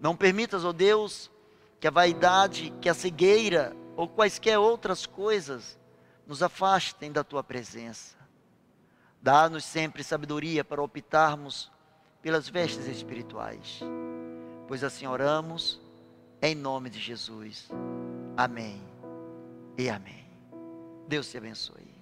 Não 0.01 0.17
permitas, 0.17 0.65
ó 0.65 0.71
oh 0.71 0.73
Deus, 0.73 1.31
que 1.79 1.87
a 1.87 1.91
vaidade, 1.91 2.73
que 2.81 2.89
a 2.89 2.95
cegueira 2.95 3.77
ou 3.97 4.09
quaisquer 4.09 4.59
outras 4.59 5.05
coisas 5.05 5.79
nos 6.27 6.43
afastem 6.43 7.13
da 7.13 7.23
tua 7.23 7.45
presença. 7.45 8.17
Dá-nos 9.21 9.65
sempre 9.65 10.03
sabedoria 10.03 10.65
para 10.65 10.83
optarmos 10.83 11.74
pelas 12.25 12.49
vestes 12.49 12.87
espirituais. 12.87 13.81
Pois 14.67 14.83
assim 14.83 15.07
oramos, 15.07 15.79
em 16.41 16.55
nome 16.55 16.89
de 16.89 16.99
Jesus. 16.99 17.69
Amém 18.35 18.81
e 19.77 19.91
amém. 19.91 20.25
Deus 21.07 21.31
te 21.31 21.37
abençoe. 21.37 21.94